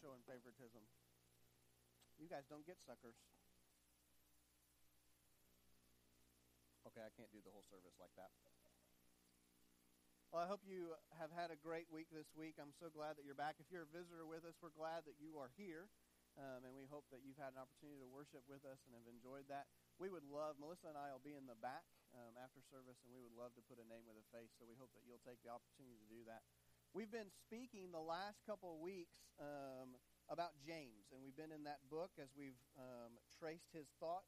showing 0.00 0.22
favoritism? 0.26 0.82
You 2.18 2.30
guys 2.30 2.46
don't 2.46 2.66
get 2.66 2.78
suckers. 2.86 3.18
Okay, 6.86 7.02
I 7.02 7.10
can't 7.16 7.32
do 7.34 7.42
the 7.42 7.50
whole 7.50 7.66
service 7.66 7.96
like 7.98 8.14
that. 8.14 8.30
Well, 10.34 10.42
I 10.42 10.50
hope 10.50 10.66
you 10.66 10.98
have 11.14 11.30
had 11.30 11.54
a 11.54 11.58
great 11.58 11.86
week 11.94 12.10
this 12.10 12.26
week. 12.34 12.58
I'm 12.58 12.74
so 12.82 12.90
glad 12.90 13.14
that 13.18 13.22
you're 13.22 13.38
back. 13.38 13.54
If 13.62 13.70
you're 13.70 13.86
a 13.86 13.94
visitor 13.94 14.26
with 14.26 14.42
us, 14.42 14.58
we're 14.58 14.74
glad 14.74 15.06
that 15.06 15.14
you 15.22 15.38
are 15.38 15.50
here. 15.54 15.86
Um, 16.34 16.66
and 16.66 16.74
we 16.74 16.90
hope 16.90 17.06
that 17.14 17.22
you've 17.22 17.38
had 17.38 17.54
an 17.54 17.62
opportunity 17.62 18.02
to 18.02 18.10
worship 18.10 18.42
with 18.50 18.66
us 18.66 18.82
and 18.82 18.98
have 18.98 19.06
enjoyed 19.06 19.46
that. 19.46 19.70
We 20.02 20.10
would 20.10 20.26
love, 20.26 20.58
Melissa 20.58 20.90
and 20.90 20.98
I 20.98 21.14
will 21.14 21.22
be 21.22 21.38
in 21.38 21.46
the 21.46 21.54
back 21.62 21.86
um, 22.10 22.34
after 22.34 22.58
service, 22.66 22.98
and 23.06 23.14
we 23.14 23.22
would 23.22 23.38
love 23.38 23.54
to 23.54 23.62
put 23.70 23.78
a 23.78 23.86
name 23.86 24.02
with 24.10 24.18
a 24.18 24.26
face. 24.34 24.50
So 24.58 24.66
we 24.66 24.74
hope 24.74 24.90
that 24.98 25.06
you'll 25.06 25.22
take 25.22 25.38
the 25.46 25.54
opportunity 25.54 25.94
to 26.02 26.08
do 26.10 26.26
that. 26.26 26.42
We've 26.94 27.10
been 27.10 27.34
speaking 27.42 27.90
the 27.90 27.98
last 27.98 28.38
couple 28.46 28.70
of 28.70 28.78
weeks 28.78 29.18
um, 29.42 29.98
about 30.30 30.54
James, 30.62 31.10
and 31.10 31.18
we've 31.26 31.34
been 31.34 31.50
in 31.50 31.66
that 31.66 31.82
book 31.90 32.14
as 32.22 32.30
we've 32.38 32.62
um, 32.78 33.18
traced 33.34 33.74
his 33.74 33.90
thought 33.98 34.22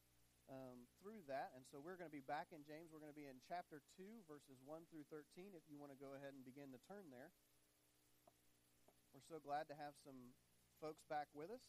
um, 0.50 0.90
through 0.98 1.22
that. 1.30 1.54
And 1.54 1.62
so 1.70 1.78
we're 1.78 1.94
going 1.94 2.10
to 2.10 2.18
be 2.18 2.26
back 2.26 2.50
in 2.50 2.66
James. 2.66 2.90
We're 2.90 2.98
going 2.98 3.14
to 3.14 3.22
be 3.22 3.30
in 3.30 3.38
chapter 3.46 3.86
2, 3.94 4.26
verses 4.26 4.58
1 4.66 4.82
through 4.90 5.06
13, 5.14 5.54
if 5.54 5.62
you 5.70 5.78
want 5.78 5.94
to 5.94 6.00
go 6.02 6.18
ahead 6.18 6.34
and 6.34 6.42
begin 6.42 6.74
to 6.74 6.82
turn 6.90 7.06
there. 7.14 7.30
We're 9.14 9.22
so 9.30 9.38
glad 9.38 9.70
to 9.70 9.78
have 9.78 9.94
some 10.02 10.34
folks 10.82 11.06
back 11.06 11.30
with 11.38 11.54
us 11.54 11.62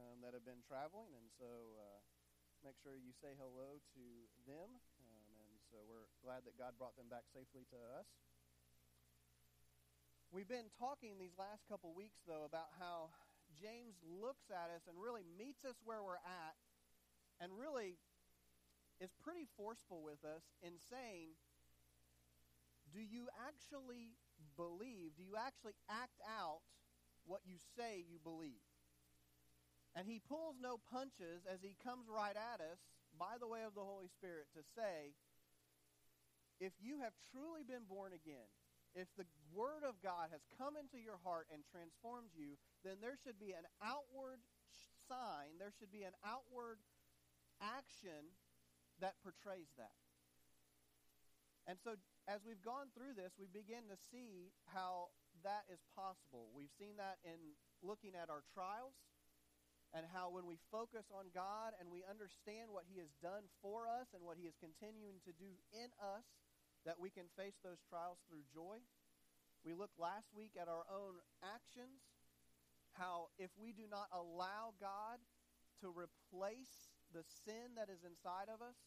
um, 0.00 0.24
that 0.24 0.32
have 0.32 0.48
been 0.48 0.64
traveling, 0.64 1.12
and 1.12 1.28
so 1.36 1.76
uh, 1.76 2.00
make 2.64 2.80
sure 2.80 2.96
you 2.96 3.12
say 3.20 3.36
hello 3.36 3.84
to 3.92 4.04
them. 4.48 4.80
Um, 4.96 5.28
and 5.44 5.60
so 5.68 5.84
we're 5.84 6.08
glad 6.24 6.48
that 6.48 6.56
God 6.56 6.80
brought 6.80 6.96
them 6.96 7.12
back 7.12 7.28
safely 7.36 7.68
to 7.68 7.78
us. 8.00 8.08
We've 10.32 10.48
been 10.48 10.72
talking 10.80 11.20
these 11.20 11.36
last 11.36 11.68
couple 11.68 11.92
weeks, 11.92 12.24
though, 12.24 12.48
about 12.48 12.72
how 12.80 13.12
James 13.52 14.00
looks 14.00 14.48
at 14.48 14.72
us 14.72 14.88
and 14.88 14.96
really 14.96 15.28
meets 15.28 15.60
us 15.60 15.76
where 15.84 16.00
we're 16.00 16.24
at 16.24 16.56
and 17.36 17.52
really 17.52 18.00
is 18.96 19.12
pretty 19.20 19.44
forceful 19.60 20.00
with 20.00 20.24
us 20.24 20.40
in 20.64 20.80
saying, 20.88 21.36
do 22.96 23.04
you 23.04 23.28
actually 23.44 24.16
believe? 24.56 25.12
Do 25.20 25.22
you 25.22 25.36
actually 25.36 25.76
act 25.92 26.16
out 26.24 26.64
what 27.28 27.44
you 27.44 27.60
say 27.76 28.00
you 28.00 28.16
believe? 28.16 28.64
And 29.92 30.08
he 30.08 30.16
pulls 30.16 30.56
no 30.56 30.80
punches 30.80 31.44
as 31.44 31.60
he 31.60 31.76
comes 31.84 32.08
right 32.08 32.40
at 32.40 32.64
us 32.64 32.80
by 33.20 33.36
the 33.36 33.44
way 33.44 33.68
of 33.68 33.76
the 33.76 33.84
Holy 33.84 34.08
Spirit 34.08 34.48
to 34.56 34.64
say, 34.64 35.12
if 36.56 36.72
you 36.80 37.04
have 37.04 37.12
truly 37.28 37.68
been 37.68 37.84
born 37.84 38.16
again, 38.16 38.48
if 38.94 39.08
the 39.16 39.28
Word 39.52 39.84
of 39.84 40.00
God 40.04 40.32
has 40.32 40.44
come 40.56 40.76
into 40.76 41.00
your 41.00 41.20
heart 41.24 41.48
and 41.52 41.64
transformed 41.68 42.32
you, 42.36 42.60
then 42.84 43.00
there 43.00 43.16
should 43.20 43.40
be 43.40 43.52
an 43.56 43.64
outward 43.80 44.40
sign, 45.08 45.56
there 45.60 45.72
should 45.76 45.92
be 45.92 46.04
an 46.04 46.16
outward 46.24 46.80
action 47.60 48.32
that 49.00 49.20
portrays 49.24 49.72
that. 49.76 49.96
And 51.66 51.78
so, 51.78 51.94
as 52.26 52.42
we've 52.42 52.62
gone 52.62 52.90
through 52.90 53.14
this, 53.14 53.38
we 53.38 53.46
begin 53.46 53.86
to 53.86 53.98
see 54.10 54.50
how 54.66 55.14
that 55.46 55.66
is 55.70 55.82
possible. 55.94 56.50
We've 56.50 56.74
seen 56.74 56.98
that 56.98 57.22
in 57.22 57.54
looking 57.82 58.18
at 58.18 58.30
our 58.30 58.42
trials 58.50 58.98
and 59.94 60.08
how 60.08 60.32
when 60.32 60.48
we 60.48 60.58
focus 60.72 61.06
on 61.12 61.30
God 61.30 61.76
and 61.78 61.92
we 61.92 62.02
understand 62.02 62.72
what 62.72 62.88
He 62.90 62.98
has 62.98 63.12
done 63.22 63.46
for 63.62 63.86
us 63.86 64.10
and 64.10 64.26
what 64.26 64.40
He 64.40 64.48
is 64.50 64.58
continuing 64.58 65.22
to 65.22 65.32
do 65.36 65.54
in 65.70 65.92
us, 66.02 66.26
that 66.84 66.98
we 66.98 67.10
can 67.10 67.30
face 67.38 67.56
those 67.62 67.82
trials 67.86 68.18
through 68.26 68.42
joy. 68.50 68.82
We 69.62 69.74
looked 69.74 69.98
last 69.98 70.34
week 70.34 70.58
at 70.58 70.66
our 70.66 70.82
own 70.90 71.22
actions, 71.42 72.02
how 72.98 73.30
if 73.38 73.50
we 73.54 73.70
do 73.70 73.86
not 73.86 74.10
allow 74.10 74.74
God 74.82 75.22
to 75.80 75.88
replace 75.88 76.90
the 77.14 77.22
sin 77.46 77.78
that 77.78 77.86
is 77.86 78.02
inside 78.02 78.50
of 78.50 78.58
us 78.58 78.78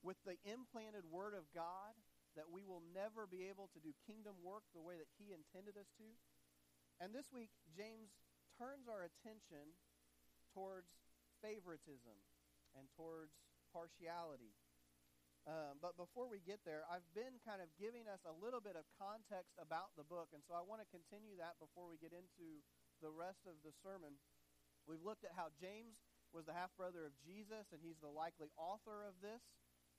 with 0.00 0.16
the 0.22 0.38
implanted 0.46 1.04
Word 1.10 1.34
of 1.34 1.50
God, 1.50 1.92
that 2.38 2.46
we 2.46 2.62
will 2.62 2.82
never 2.94 3.26
be 3.26 3.50
able 3.50 3.66
to 3.74 3.82
do 3.82 3.90
kingdom 4.06 4.38
work 4.40 4.62
the 4.70 4.84
way 4.84 4.94
that 4.96 5.10
He 5.18 5.34
intended 5.34 5.74
us 5.74 5.90
to. 5.98 6.06
And 7.02 7.10
this 7.10 7.32
week, 7.34 7.50
James 7.74 8.14
turns 8.54 8.86
our 8.86 9.02
attention 9.02 9.74
towards 10.54 10.92
favoritism 11.42 12.14
and 12.76 12.86
towards 12.94 13.34
partiality. 13.72 14.54
Um, 15.48 15.80
but 15.80 15.96
before 15.96 16.28
we 16.28 16.44
get 16.44 16.60
there, 16.68 16.84
I've 16.84 17.06
been 17.16 17.40
kind 17.40 17.64
of 17.64 17.72
giving 17.80 18.04
us 18.04 18.20
a 18.28 18.34
little 18.36 18.60
bit 18.60 18.76
of 18.76 18.84
context 19.00 19.56
about 19.56 19.96
the 19.96 20.04
book, 20.04 20.36
and 20.36 20.44
so 20.44 20.52
I 20.52 20.60
want 20.60 20.84
to 20.84 20.88
continue 20.92 21.32
that 21.40 21.56
before 21.56 21.88
we 21.88 21.96
get 21.96 22.12
into 22.12 22.60
the 23.00 23.08
rest 23.08 23.48
of 23.48 23.56
the 23.64 23.72
sermon. 23.80 24.20
We've 24.84 25.00
looked 25.00 25.24
at 25.24 25.32
how 25.32 25.48
James 25.56 26.04
was 26.36 26.44
the 26.44 26.56
half 26.56 26.70
brother 26.76 27.08
of 27.08 27.16
Jesus, 27.24 27.72
and 27.72 27.80
he's 27.80 27.98
the 28.04 28.12
likely 28.12 28.52
author 28.60 29.02
of 29.08 29.16
this. 29.24 29.40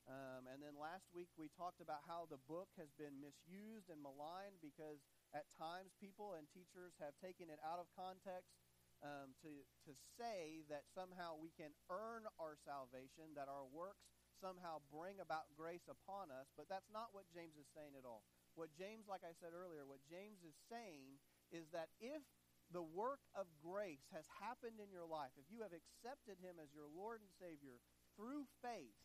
Um, 0.10 0.50
and 0.50 0.62
then 0.62 0.74
last 0.78 1.06
week 1.14 1.30
we 1.38 1.54
talked 1.54 1.78
about 1.78 2.02
how 2.10 2.26
the 2.26 2.42
book 2.50 2.74
has 2.78 2.90
been 2.98 3.22
misused 3.22 3.90
and 3.94 4.02
maligned 4.02 4.58
because 4.58 5.06
at 5.30 5.46
times 5.54 5.94
people 6.02 6.34
and 6.34 6.50
teachers 6.50 6.98
have 6.98 7.14
taken 7.22 7.54
it 7.54 7.62
out 7.62 7.78
of 7.78 7.86
context 7.94 8.58
um, 9.06 9.38
to, 9.46 9.62
to 9.86 9.94
say 10.18 10.66
that 10.74 10.90
somehow 10.90 11.38
we 11.38 11.54
can 11.54 11.74
earn 11.90 12.26
our 12.42 12.58
salvation, 12.66 13.38
that 13.38 13.50
our 13.50 13.66
works 13.70 14.10
somehow 14.42 14.82
bring 14.90 15.22
about 15.22 15.48
grace 15.54 15.86
upon 15.86 16.34
us. 16.34 16.50
But 16.58 16.66
that's 16.68 16.90
not 16.90 17.14
what 17.14 17.30
James 17.30 17.56
is 17.56 17.70
saying 17.78 17.94
at 17.94 18.04
all. 18.04 18.26
What 18.58 18.74
James, 18.76 19.08
like 19.08 19.24
I 19.24 19.38
said 19.38 19.54
earlier, 19.56 19.86
what 19.86 20.04
James 20.10 20.42
is 20.42 20.58
saying 20.68 21.22
is 21.54 21.70
that 21.72 21.94
if 22.02 22.26
the 22.74 22.84
work 22.84 23.22
of 23.38 23.48
grace 23.62 24.04
has 24.12 24.26
happened 24.42 24.80
in 24.82 24.90
your 24.90 25.06
life, 25.06 25.32
if 25.38 25.48
you 25.48 25.62
have 25.64 25.76
accepted 25.76 26.40
him 26.42 26.58
as 26.58 26.74
your 26.74 26.90
Lord 26.90 27.22
and 27.22 27.32
Savior 27.38 27.80
through 28.18 28.50
faith, 28.64 28.98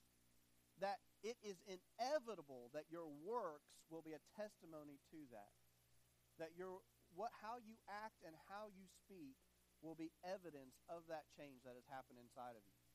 that 0.80 1.02
it 1.22 1.36
is 1.42 1.58
inevitable 1.66 2.70
that 2.72 2.88
your 2.90 3.08
works 3.24 3.70
will 3.90 4.02
be 4.02 4.14
a 4.14 4.22
testimony 4.36 5.02
to 5.12 5.20
that. 5.34 5.52
That 6.38 6.52
your 6.54 6.84
what 7.16 7.32
how 7.40 7.56
you 7.56 7.80
act 7.88 8.20
and 8.22 8.36
how 8.50 8.68
you 8.68 8.84
speak 9.04 9.40
will 9.80 9.96
be 9.96 10.12
evidence 10.20 10.76
of 10.86 11.08
that 11.08 11.24
change 11.32 11.64
that 11.64 11.76
has 11.76 11.88
happened 11.88 12.20
inside 12.20 12.54
of 12.54 12.64
you. 12.68 12.85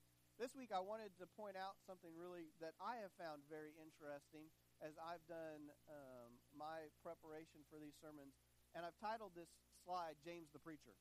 This 0.41 0.57
week 0.57 0.73
I 0.73 0.81
wanted 0.81 1.13
to 1.21 1.29
point 1.37 1.53
out 1.53 1.77
something 1.85 2.09
really 2.17 2.49
that 2.65 2.73
I 2.81 2.97
have 3.05 3.13
found 3.13 3.45
very 3.45 3.77
interesting 3.77 4.49
as 4.81 4.97
I've 4.97 5.21
done 5.29 5.69
um, 5.85 6.33
my 6.57 6.89
preparation 7.05 7.61
for 7.69 7.77
these 7.77 7.93
sermons, 8.01 8.33
and 8.73 8.81
I've 8.81 8.97
titled 8.97 9.37
this 9.37 9.53
slide 9.85 10.17
James 10.25 10.49
the 10.49 10.57
Preacher. 10.57 10.97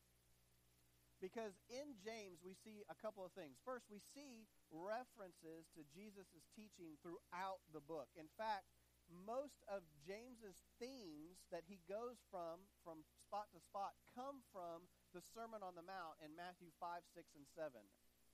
Because 1.25 1.57
in 1.73 1.97
James, 2.05 2.45
we 2.45 2.53
see 2.53 2.85
a 2.93 2.97
couple 3.01 3.25
of 3.25 3.33
things. 3.33 3.57
First, 3.65 3.89
we 3.89 4.05
see 4.13 4.45
references 4.69 5.65
to 5.73 5.89
Jesus' 5.89 6.45
teaching 6.53 7.01
throughout 7.01 7.65
the 7.73 7.81
book. 7.81 8.13
In 8.21 8.29
fact, 8.37 8.69
most 9.09 9.65
of 9.73 9.81
James's 10.05 10.61
themes 10.77 11.41
that 11.49 11.65
he 11.65 11.81
goes 11.89 12.21
from, 12.29 12.69
from 12.85 13.09
spot 13.25 13.49
to 13.57 13.61
spot, 13.65 13.97
come 14.13 14.45
from 14.53 14.85
the 15.17 15.25
Sermon 15.33 15.65
on 15.65 15.81
the 15.81 15.89
Mount 15.89 16.21
in 16.21 16.37
Matthew 16.37 16.69
5, 16.77 17.01
6, 17.17 17.25
and 17.41 17.49
7. 17.57 17.81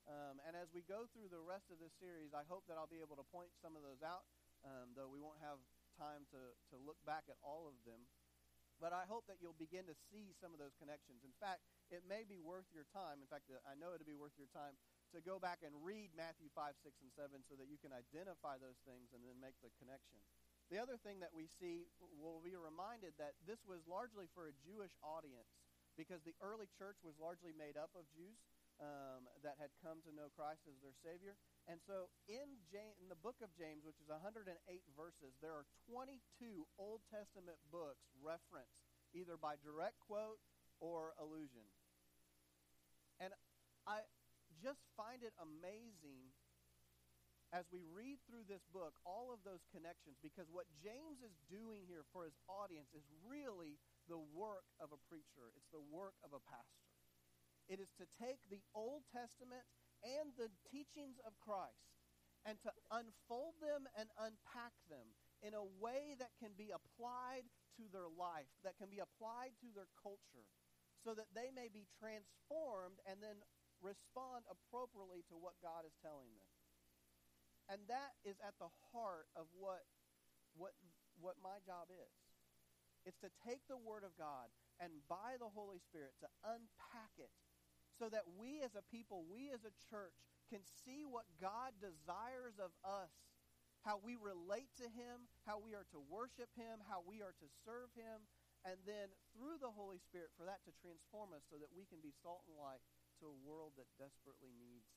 Um, 0.06 0.38
and 0.46 0.54
as 0.54 0.70
we 0.70 0.86
go 0.86 1.10
through 1.10 1.34
the 1.34 1.42
rest 1.42 1.66
of 1.74 1.82
this 1.82 1.90
series, 1.98 2.30
I 2.30 2.46
hope 2.46 2.62
that 2.70 2.78
I'll 2.78 2.90
be 2.90 3.02
able 3.02 3.18
to 3.18 3.26
point 3.34 3.50
some 3.58 3.74
of 3.74 3.82
those 3.82 4.06
out, 4.06 4.22
um, 4.62 4.94
though 4.94 5.10
we 5.10 5.18
won't 5.18 5.42
have 5.42 5.58
time 5.98 6.22
to, 6.30 6.54
to 6.70 6.76
look 6.78 6.98
back 7.02 7.26
at 7.26 7.38
all 7.42 7.66
of 7.66 7.74
them. 7.82 8.06
But 8.78 8.92
I 8.92 9.08
hope 9.08 9.24
that 9.26 9.40
you'll 9.40 9.56
begin 9.56 9.88
to 9.88 9.96
see 10.12 10.36
some 10.36 10.52
of 10.52 10.60
those 10.60 10.76
connections. 10.76 11.24
In 11.24 11.32
fact, 11.40 11.64
it 11.88 12.04
may 12.04 12.28
be 12.28 12.36
worth 12.38 12.68
your 12.70 12.84
time. 12.92 13.24
In 13.24 13.26
fact, 13.26 13.48
I 13.64 13.72
know 13.74 13.96
it'll 13.96 14.06
be 14.06 14.18
worth 14.18 14.36
your 14.36 14.52
time 14.52 14.76
to 15.16 15.24
go 15.24 15.40
back 15.40 15.64
and 15.64 15.72
read 15.80 16.12
Matthew 16.12 16.52
5, 16.52 16.76
6, 16.84 16.92
and 17.00 17.10
7 17.16 17.40
so 17.48 17.56
that 17.56 17.72
you 17.72 17.80
can 17.80 17.96
identify 17.96 18.60
those 18.60 18.76
things 18.84 19.16
and 19.16 19.24
then 19.24 19.40
make 19.40 19.56
the 19.64 19.72
connection. 19.80 20.20
The 20.68 20.76
other 20.76 21.00
thing 21.00 21.24
that 21.24 21.32
we 21.32 21.48
see, 21.48 21.88
we'll 22.20 22.44
be 22.44 22.58
reminded 22.58 23.16
that 23.16 23.38
this 23.48 23.64
was 23.64 23.80
largely 23.88 24.28
for 24.36 24.50
a 24.50 24.54
Jewish 24.66 24.92
audience 25.00 25.48
because 25.96 26.20
the 26.28 26.36
early 26.44 26.68
church 26.76 27.00
was 27.00 27.16
largely 27.16 27.56
made 27.56 27.80
up 27.80 27.94
of 27.96 28.04
Jews 28.12 28.36
um, 28.80 29.24
that 29.40 29.56
had 29.56 29.72
come 29.80 30.04
to 30.04 30.12
know 30.12 30.28
Christ 30.36 30.68
as 30.68 30.76
their 30.84 30.96
Savior. 31.00 31.36
And 31.64 31.80
so 31.84 32.12
in, 32.28 32.60
James, 32.68 32.96
in 33.00 33.08
the 33.08 33.18
book 33.18 33.40
of 33.40 33.48
James, 33.56 33.82
which 33.82 33.98
is 33.98 34.08
108 34.12 34.52
verses, 34.92 35.32
there 35.40 35.56
are 35.56 35.64
22 35.88 36.20
Old 36.76 37.00
Testament 37.08 37.56
books 37.72 38.04
referenced 38.20 38.76
either 39.16 39.40
by 39.40 39.56
direct 39.64 39.96
quote 40.04 40.40
or 40.80 41.16
allusion. 41.16 41.64
And 43.16 43.32
I 43.88 44.04
just 44.60 44.84
find 44.92 45.24
it 45.24 45.32
amazing 45.40 46.36
as 47.54 47.64
we 47.70 47.86
read 47.88 48.18
through 48.26 48.44
this 48.50 48.66
book 48.74 48.98
all 49.06 49.30
of 49.30 49.40
those 49.46 49.62
connections 49.70 50.18
because 50.20 50.50
what 50.50 50.66
James 50.82 51.22
is 51.22 51.32
doing 51.46 51.86
here 51.86 52.04
for 52.10 52.26
his 52.26 52.36
audience 52.50 52.90
is 52.92 53.06
really 53.22 53.78
the 54.10 54.20
work 54.34 54.66
of 54.82 54.90
a 54.90 55.00
preacher, 55.06 55.54
it's 55.54 55.70
the 55.70 55.82
work 55.88 56.18
of 56.26 56.34
a 56.34 56.42
pastor. 56.50 56.85
It 57.66 57.82
is 57.82 57.90
to 57.98 58.06
take 58.22 58.38
the 58.46 58.62
Old 58.74 59.02
Testament 59.10 59.66
and 60.06 60.30
the 60.38 60.50
teachings 60.70 61.18
of 61.26 61.34
Christ 61.42 61.90
and 62.46 62.54
to 62.62 62.70
unfold 62.94 63.58
them 63.58 63.90
and 63.98 64.06
unpack 64.22 64.70
them 64.86 65.10
in 65.42 65.52
a 65.52 65.66
way 65.82 66.14
that 66.22 66.30
can 66.38 66.54
be 66.54 66.70
applied 66.70 67.42
to 67.74 67.90
their 67.90 68.06
life, 68.06 68.48
that 68.62 68.78
can 68.78 68.86
be 68.86 69.02
applied 69.02 69.52
to 69.60 69.68
their 69.74 69.90
culture, 69.98 70.46
so 71.02 71.12
that 71.12 71.34
they 71.34 71.50
may 71.50 71.66
be 71.66 71.90
transformed 71.98 73.02
and 73.04 73.18
then 73.18 73.42
respond 73.82 74.46
appropriately 74.46 75.26
to 75.28 75.36
what 75.36 75.58
God 75.60 75.82
is 75.84 75.92
telling 76.00 76.30
them. 76.38 76.50
And 77.66 77.82
that 77.90 78.14
is 78.22 78.38
at 78.46 78.54
the 78.62 78.70
heart 78.94 79.26
of 79.34 79.50
what, 79.50 79.82
what, 80.54 80.72
what 81.18 81.34
my 81.42 81.58
job 81.66 81.90
is. 81.90 82.14
It's 83.02 83.18
to 83.26 83.30
take 83.42 83.66
the 83.66 83.78
Word 83.78 84.06
of 84.06 84.14
God 84.14 84.50
and 84.78 84.90
by 85.10 85.38
the 85.38 85.50
Holy 85.50 85.82
Spirit 85.82 86.14
to 86.22 86.30
unpack 86.46 87.14
it 87.18 87.30
so 87.96 88.08
that 88.12 88.28
we 88.36 88.60
as 88.60 88.76
a 88.76 88.84
people, 88.92 89.24
we 89.26 89.48
as 89.50 89.64
a 89.64 89.74
church, 89.88 90.16
can 90.52 90.62
see 90.84 91.02
what 91.02 91.26
God 91.42 91.74
desires 91.82 92.60
of 92.62 92.70
us, 92.86 93.10
how 93.82 93.98
we 93.98 94.14
relate 94.14 94.70
to 94.78 94.86
Him, 94.86 95.26
how 95.42 95.58
we 95.58 95.74
are 95.74 95.86
to 95.90 96.00
worship 96.06 96.52
Him, 96.54 96.84
how 96.86 97.02
we 97.02 97.24
are 97.24 97.34
to 97.34 97.48
serve 97.66 97.90
Him, 97.98 98.28
and 98.62 98.78
then 98.86 99.10
through 99.34 99.58
the 99.58 99.70
Holy 99.70 99.98
Spirit 99.98 100.34
for 100.34 100.46
that 100.46 100.62
to 100.66 100.72
transform 100.78 101.34
us 101.34 101.46
so 101.50 101.58
that 101.58 101.70
we 101.74 101.86
can 101.86 102.02
be 102.02 102.14
salt 102.22 102.46
and 102.46 102.58
light 102.58 102.82
to 103.22 103.30
a 103.30 103.36
world 103.46 103.74
that 103.78 103.86
desperately 103.98 104.50
needs 104.58 104.90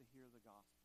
to 0.00 0.04
hear 0.12 0.28
the 0.32 0.44
gospel. 0.44 0.84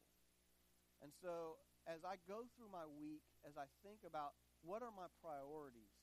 And 1.00 1.16
so, 1.16 1.60
as 1.88 2.04
I 2.04 2.20
go 2.28 2.44
through 2.56 2.72
my 2.72 2.84
week, 2.84 3.24
as 3.48 3.56
I 3.56 3.72
think 3.88 4.04
about 4.04 4.36
what 4.64 4.84
are 4.84 4.92
my 4.92 5.08
priorities, 5.24 5.96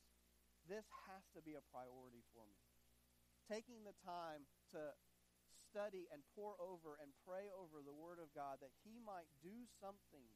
this 0.64 0.88
has 1.08 1.24
to 1.36 1.40
be 1.44 1.54
a 1.54 1.64
priority 1.68 2.24
for 2.32 2.48
me. 2.48 2.60
Taking 3.44 3.84
the 3.84 3.94
time 4.02 4.48
to 4.74 4.96
study 5.70 6.06
and 6.14 6.22
pore 6.32 6.54
over 6.62 6.96
and 7.02 7.10
pray 7.26 7.50
over 7.52 7.82
the 7.82 7.94
Word 7.94 8.22
of 8.22 8.32
God 8.32 8.62
that 8.62 8.74
He 8.86 9.02
might 9.02 9.28
do 9.42 9.66
something 9.82 10.26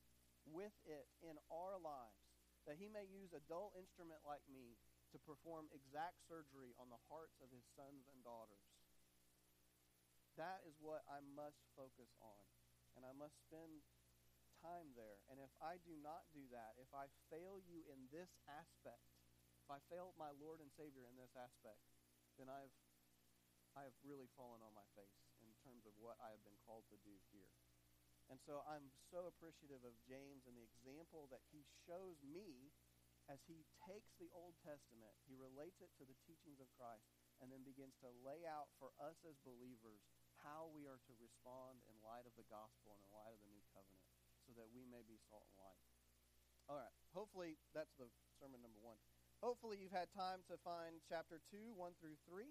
with 0.49 0.75
it 0.88 1.06
in 1.23 1.38
our 1.49 1.79
lives, 1.79 2.27
that 2.67 2.81
He 2.81 2.91
may 2.91 3.06
use 3.06 3.31
a 3.32 3.44
dull 3.47 3.73
instrument 3.79 4.21
like 4.27 4.44
me 4.50 4.77
to 5.15 5.19
perform 5.23 5.71
exact 5.75 6.23
surgery 6.27 6.75
on 6.79 6.91
the 6.91 7.03
hearts 7.11 7.38
of 7.43 7.50
His 7.50 7.67
sons 7.75 8.06
and 8.11 8.21
daughters. 8.23 8.67
That 10.38 10.62
is 10.65 10.79
what 10.79 11.03
I 11.11 11.21
must 11.23 11.61
focus 11.75 12.11
on, 12.23 12.44
and 12.94 13.03
I 13.03 13.12
must 13.12 13.37
spend 13.44 13.83
time 14.62 14.93
there. 14.94 15.21
And 15.33 15.41
if 15.41 15.50
I 15.59 15.81
do 15.83 15.97
not 16.00 16.29
do 16.31 16.44
that, 16.55 16.79
if 16.79 16.88
I 16.93 17.11
fail 17.33 17.59
you 17.65 17.83
in 17.91 18.09
this 18.12 18.31
aspect, 18.47 19.05
if 19.67 19.69
I 19.69 19.81
fail 19.93 20.17
my 20.17 20.33
Lord 20.37 20.62
and 20.62 20.71
Savior 20.75 21.05
in 21.09 21.17
this 21.19 21.33
aspect, 21.35 21.81
then 22.38 22.49
I've 22.49 22.73
I 23.81 23.88
have 23.88 23.97
really 24.05 24.29
fallen 24.37 24.61
on 24.61 24.77
my 24.77 24.85
face 24.93 25.25
in 25.41 25.49
terms 25.65 25.88
of 25.88 25.97
what 25.97 26.21
I 26.21 26.37
have 26.37 26.44
been 26.44 26.61
called 26.69 26.85
to 26.93 27.00
do 27.00 27.17
here. 27.32 27.49
And 28.29 28.37
so 28.44 28.61
I'm 28.69 28.93
so 29.09 29.25
appreciative 29.25 29.81
of 29.88 29.97
James 30.05 30.44
and 30.44 30.53
the 30.53 30.69
example 30.69 31.32
that 31.32 31.41
he 31.49 31.65
shows 31.88 32.21
me 32.21 32.77
as 33.25 33.41
he 33.49 33.65
takes 33.88 34.12
the 34.21 34.29
Old 34.37 34.53
Testament, 34.61 35.17
he 35.25 35.32
relates 35.32 35.81
it 35.81 35.88
to 35.97 36.05
the 36.05 36.19
teachings 36.29 36.61
of 36.61 36.69
Christ, 36.77 37.09
and 37.41 37.49
then 37.49 37.65
begins 37.65 37.97
to 38.05 38.12
lay 38.21 38.44
out 38.44 38.69
for 38.77 38.93
us 39.00 39.17
as 39.25 39.41
believers 39.49 40.05
how 40.44 40.69
we 40.76 40.85
are 40.85 41.00
to 41.09 41.15
respond 41.17 41.81
in 41.88 41.97
light 42.05 42.29
of 42.29 42.37
the 42.37 42.44
gospel 42.53 42.93
and 42.93 43.00
in 43.00 43.17
light 43.17 43.33
of 43.33 43.41
the 43.41 43.49
new 43.49 43.65
covenant 43.73 44.05
so 44.44 44.53
that 44.61 44.69
we 44.76 44.85
may 44.85 45.00
be 45.09 45.17
salt 45.33 45.49
and 45.56 45.62
light. 45.62 45.81
All 46.69 46.76
right. 46.76 46.93
Hopefully, 47.17 47.56
that's 47.73 47.97
the 47.97 48.12
sermon 48.37 48.61
number 48.61 48.83
one. 48.83 49.00
Hopefully, 49.41 49.81
you've 49.81 49.94
had 49.94 50.12
time 50.12 50.44
to 50.53 50.61
find 50.61 51.00
chapter 51.09 51.41
2, 51.49 51.73
1 51.73 51.97
through 51.97 52.19
3. 52.29 52.50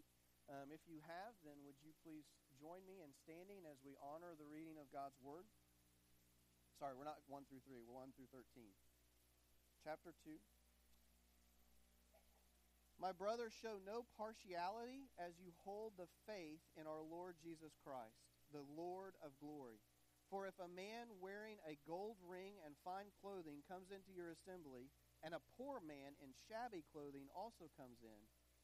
Um, 0.49 0.73
if 0.73 0.81
you 0.89 0.97
have, 1.05 1.37
then 1.45 1.61
would 1.61 1.77
you 1.85 1.93
please 2.01 2.25
join 2.57 2.81
me 2.89 3.05
in 3.05 3.13
standing 3.21 3.69
as 3.69 3.77
we 3.85 3.93
honor 4.01 4.33
the 4.33 4.49
reading 4.49 4.81
of 4.81 4.89
God's 4.89 5.21
Word? 5.21 5.45
Sorry, 6.81 6.97
we're 6.97 7.05
not 7.05 7.21
1 7.29 7.45
through 7.45 7.61
3, 7.69 7.85
we're 7.85 7.93
1 7.93 8.17
through 8.17 8.33
13. 8.33 8.65
Chapter 9.85 10.17
2. 10.25 10.41
My 12.97 13.13
brothers, 13.13 13.53
show 13.53 13.77
no 13.85 14.09
partiality 14.17 15.13
as 15.21 15.37
you 15.37 15.53
hold 15.61 15.93
the 15.95 16.09
faith 16.25 16.65
in 16.73 16.89
our 16.89 17.05
Lord 17.05 17.37
Jesus 17.45 17.77
Christ, 17.85 18.17
the 18.49 18.65
Lord 18.73 19.13
of 19.21 19.37
glory. 19.37 19.77
For 20.33 20.49
if 20.49 20.57
a 20.57 20.67
man 20.67 21.13
wearing 21.21 21.61
a 21.61 21.77
gold 21.85 22.17
ring 22.25 22.57
and 22.65 22.73
fine 22.81 23.13
clothing 23.21 23.61
comes 23.69 23.93
into 23.93 24.11
your 24.17 24.33
assembly, 24.33 24.89
and 25.21 25.37
a 25.37 25.45
poor 25.61 25.77
man 25.77 26.17
in 26.25 26.33
shabby 26.49 26.81
clothing 26.89 27.29
also 27.37 27.69
comes 27.77 28.01
in, 28.01 28.19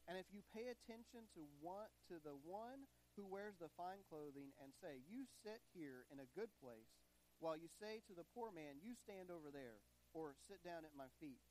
and 0.06 0.18
if 0.18 0.26
you 0.30 0.42
pay 0.54 0.70
attention 0.70 1.26
to 1.34 1.46
one 1.60 1.90
to 2.08 2.22
the 2.22 2.38
one 2.46 2.86
who 3.16 3.26
wears 3.26 3.58
the 3.58 3.72
fine 3.76 4.04
clothing 4.08 4.52
and 4.62 4.72
say, 4.74 5.02
"You 5.08 5.26
sit 5.42 5.62
here 5.74 6.06
in 6.10 6.20
a 6.20 6.32
good 6.34 6.50
place," 6.60 6.94
while 7.38 7.56
you 7.56 7.68
say 7.68 8.00
to 8.06 8.14
the 8.14 8.24
poor 8.24 8.50
man, 8.50 8.80
"You 8.80 8.94
stand 8.94 9.30
over 9.30 9.50
there," 9.50 9.80
or 10.12 10.34
"Sit 10.46 10.62
down 10.62 10.84
at 10.84 10.94
my 10.94 11.08
feet," 11.18 11.42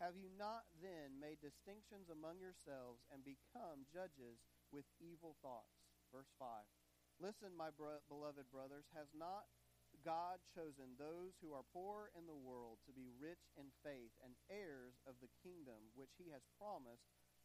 have 0.00 0.16
you 0.16 0.30
not 0.30 0.64
then 0.80 1.18
made 1.18 1.40
distinctions 1.40 2.08
among 2.08 2.38
yourselves 2.38 3.04
and 3.10 3.24
become 3.24 3.86
judges 3.92 4.38
with 4.70 4.86
evil 5.00 5.36
thoughts? 5.42 5.82
Verse 6.12 6.30
5. 6.38 6.64
Listen, 7.18 7.54
my 7.54 7.70
bro- 7.70 8.00
beloved 8.08 8.48
brothers, 8.50 8.86
has 8.94 9.12
not 9.12 9.50
God 10.04 10.38
chosen 10.54 10.94
those 10.96 11.34
who 11.40 11.52
are 11.52 11.66
poor 11.72 12.10
in 12.14 12.26
the 12.26 12.36
world 12.36 12.78
to 12.86 12.92
be 12.92 13.10
rich 13.18 13.50
in 13.56 13.72
faith 13.82 14.12
and 14.22 14.36
heirs 14.48 14.94
of 15.06 15.18
the 15.20 15.32
kingdom 15.42 15.90
which 15.94 16.14
he 16.16 16.30
has 16.30 16.46
promised 16.60 17.10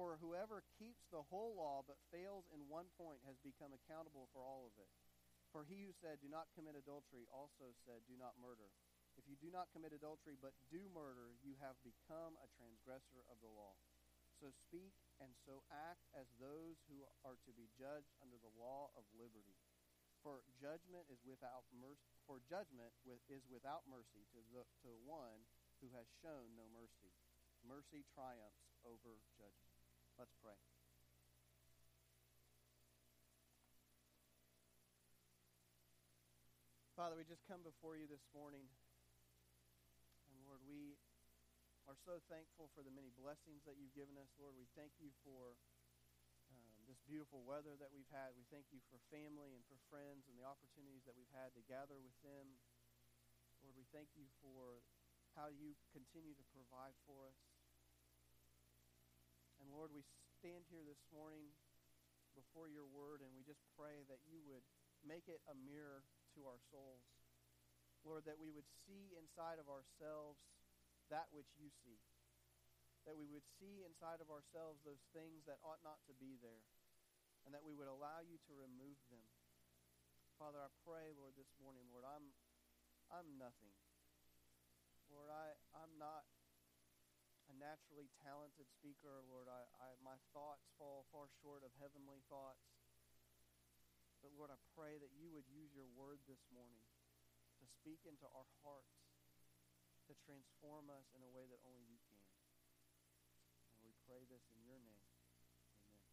For 0.00 0.16
whoever 0.16 0.64
keeps 0.80 1.04
the 1.12 1.28
whole 1.28 1.52
law 1.60 1.84
but 1.84 2.00
fails 2.08 2.48
in 2.56 2.72
one 2.72 2.88
point 2.96 3.20
has 3.28 3.36
become 3.44 3.76
accountable 3.76 4.32
for 4.32 4.40
all 4.40 4.64
of 4.64 4.72
it. 4.80 4.88
For 5.52 5.68
he 5.68 5.84
who 5.84 5.92
said, 5.92 6.24
Do 6.24 6.32
not 6.32 6.48
commit 6.56 6.72
adultery, 6.72 7.28
also 7.28 7.76
said, 7.84 8.00
Do 8.08 8.16
not 8.16 8.40
murder. 8.40 8.72
If 9.20 9.28
you 9.28 9.36
do 9.36 9.52
not 9.52 9.68
commit 9.76 9.92
adultery 9.92 10.40
but 10.40 10.56
do 10.72 10.88
murder, 10.96 11.36
you 11.44 11.52
have 11.60 11.76
become 11.84 12.40
a 12.40 12.48
transgressor 12.56 13.28
of 13.28 13.44
the 13.44 13.52
law. 13.52 13.76
So 14.40 14.48
speak 14.48 14.96
and 15.20 15.36
so 15.44 15.68
act 15.68 16.08
as 16.16 16.32
those 16.40 16.80
who 16.88 17.04
are 17.20 17.36
to 17.44 17.52
be 17.52 17.68
judged 17.76 18.16
under 18.24 18.40
the 18.40 18.56
law 18.56 18.88
of 18.96 19.04
liberty. 19.12 19.60
For 20.24 20.48
judgment 20.56 21.12
is 21.12 21.20
without 21.28 21.68
mercy. 21.76 22.16
For 22.24 22.40
judgment 22.48 22.96
with, 23.04 23.20
is 23.28 23.44
without 23.52 23.84
mercy 23.84 24.24
to 24.32 24.40
the 24.48 24.64
to 24.80 24.96
one 25.04 25.44
who 25.84 25.92
has 25.92 26.08
shown 26.24 26.56
no 26.56 26.64
mercy. 26.72 27.12
Mercy 27.68 28.08
triumphs 28.16 28.64
over 28.80 29.20
judgment. 29.36 29.69
Let's 30.20 30.36
pray. 30.44 30.52
Father, 36.92 37.16
we 37.16 37.24
just 37.24 37.40
come 37.48 37.64
before 37.64 37.96
you 37.96 38.04
this 38.04 38.20
morning. 38.36 38.68
And 40.28 40.36
Lord, 40.44 40.60
we 40.68 41.00
are 41.88 41.96
so 42.04 42.20
thankful 42.28 42.68
for 42.76 42.84
the 42.84 42.92
many 42.92 43.08
blessings 43.16 43.64
that 43.64 43.80
you've 43.80 43.96
given 43.96 44.20
us. 44.20 44.28
Lord, 44.36 44.60
we 44.60 44.68
thank 44.76 44.92
you 45.00 45.08
for 45.24 45.56
um, 46.52 46.84
this 46.84 47.00
beautiful 47.08 47.40
weather 47.40 47.80
that 47.80 47.88
we've 47.88 48.12
had. 48.12 48.36
We 48.36 48.44
thank 48.52 48.68
you 48.76 48.84
for 48.92 49.00
family 49.08 49.56
and 49.56 49.64
for 49.72 49.80
friends 49.88 50.28
and 50.28 50.36
the 50.36 50.44
opportunities 50.44 51.08
that 51.08 51.16
we've 51.16 51.32
had 51.32 51.56
to 51.56 51.64
gather 51.64 51.96
with 51.96 52.20
them. 52.20 52.60
Lord, 53.64 53.72
we 53.72 53.88
thank 53.88 54.12
you 54.12 54.28
for 54.44 54.84
how 55.32 55.48
you 55.48 55.80
continue 55.96 56.36
to 56.36 56.44
provide 56.52 56.92
for 57.08 57.24
us. 57.24 57.40
Lord, 59.70 59.94
we 59.94 60.02
stand 60.42 60.66
here 60.66 60.82
this 60.82 60.98
morning 61.14 61.54
before 62.34 62.66
your 62.66 62.90
word 62.90 63.22
and 63.22 63.30
we 63.30 63.46
just 63.46 63.62
pray 63.78 64.02
that 64.10 64.18
you 64.26 64.42
would 64.50 64.66
make 65.06 65.30
it 65.30 65.38
a 65.46 65.54
mirror 65.54 66.02
to 66.34 66.50
our 66.50 66.58
souls. 66.74 67.06
Lord, 68.02 68.26
that 68.26 68.42
we 68.42 68.50
would 68.50 68.66
see 68.82 69.14
inside 69.14 69.62
of 69.62 69.70
ourselves 69.70 70.42
that 71.06 71.30
which 71.30 71.54
you 71.54 71.70
see. 71.86 72.02
That 73.06 73.14
we 73.14 73.30
would 73.30 73.46
see 73.62 73.86
inside 73.86 74.18
of 74.18 74.26
ourselves 74.26 74.82
those 74.82 75.06
things 75.14 75.46
that 75.46 75.62
ought 75.62 75.86
not 75.86 76.02
to 76.10 76.14
be 76.18 76.34
there. 76.42 76.66
And 77.46 77.54
that 77.54 77.62
we 77.62 77.72
would 77.72 77.88
allow 77.88 78.26
you 78.26 78.42
to 78.50 78.52
remove 78.58 78.98
them. 79.06 79.24
Father, 80.34 80.58
I 80.58 80.70
pray, 80.82 81.14
Lord, 81.14 81.38
this 81.38 81.52
morning, 81.62 81.86
Lord, 81.94 82.04
I'm 82.04 82.34
I'm 83.10 83.38
nothing. 83.38 83.74
Lord, 85.10 85.30
I, 85.30 85.54
I'm 85.74 85.94
not 85.98 86.19
naturally 87.60 88.08
talented 88.24 88.64
speaker, 88.72 89.20
Lord. 89.28 89.44
I, 89.44 89.68
I, 89.84 89.92
my 90.00 90.16
thoughts 90.32 90.64
fall 90.80 91.04
far 91.12 91.28
short 91.44 91.60
of 91.60 91.68
heavenly 91.76 92.24
thoughts. 92.32 92.64
But 94.24 94.32
Lord, 94.32 94.48
I 94.48 94.56
pray 94.72 94.96
that 94.96 95.12
you 95.12 95.28
would 95.36 95.44
use 95.52 95.68
your 95.76 95.88
word 95.92 96.24
this 96.24 96.40
morning 96.48 96.88
to 97.60 97.64
speak 97.68 98.00
into 98.08 98.24
our 98.32 98.48
hearts, 98.64 98.96
to 100.08 100.16
transform 100.24 100.88
us 100.88 101.04
in 101.12 101.20
a 101.20 101.30
way 101.36 101.44
that 101.52 101.60
only 101.68 101.84
you 101.84 102.00
can. 102.08 102.24
And 103.76 103.84
we 103.84 103.92
pray 104.08 104.24
this 104.32 104.44
in 104.48 104.64
your 104.64 104.80
name. 104.80 105.04
Amen. 105.84 106.08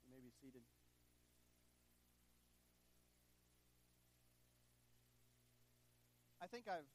You 0.00 0.08
may 0.16 0.24
be 0.24 0.32
seated. 0.32 0.64
I 6.40 6.48
think 6.48 6.68
I've 6.68 6.88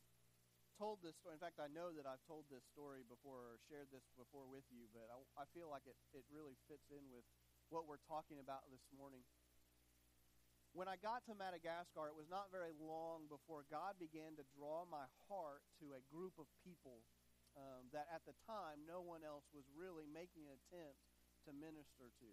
told 0.82 0.98
this 1.06 1.14
story. 1.22 1.38
In 1.38 1.44
fact, 1.46 1.62
I 1.62 1.70
know 1.70 1.94
that 1.94 2.10
I've 2.10 2.26
told 2.26 2.50
this 2.50 2.66
story 2.74 3.06
before 3.06 3.54
or 3.54 3.62
shared 3.70 3.94
this 3.94 4.02
before 4.18 4.50
with 4.50 4.66
you, 4.74 4.90
but 4.90 5.06
I, 5.14 5.22
I 5.38 5.46
feel 5.54 5.70
like 5.70 5.86
it, 5.86 5.94
it 6.18 6.26
really 6.34 6.58
fits 6.66 6.90
in 6.90 7.06
with 7.14 7.22
what 7.70 7.86
we're 7.86 8.02
talking 8.10 8.42
about 8.42 8.66
this 8.74 8.82
morning. 8.90 9.22
When 10.74 10.90
I 10.90 10.98
got 10.98 11.22
to 11.30 11.38
Madagascar, 11.38 12.10
it 12.10 12.18
was 12.18 12.26
not 12.34 12.50
very 12.50 12.74
long 12.82 13.30
before 13.30 13.62
God 13.70 14.02
began 14.02 14.34
to 14.42 14.46
draw 14.58 14.90
my 14.90 15.06
heart 15.30 15.62
to 15.86 15.94
a 15.94 16.02
group 16.10 16.34
of 16.42 16.50
people 16.66 17.06
um, 17.54 17.94
that 17.94 18.10
at 18.10 18.26
the 18.26 18.34
time 18.50 18.82
no 18.90 19.06
one 19.06 19.22
else 19.22 19.46
was 19.54 19.70
really 19.78 20.10
making 20.10 20.50
an 20.50 20.58
attempt 20.66 20.98
to 21.46 21.54
minister 21.54 22.10
to. 22.10 22.30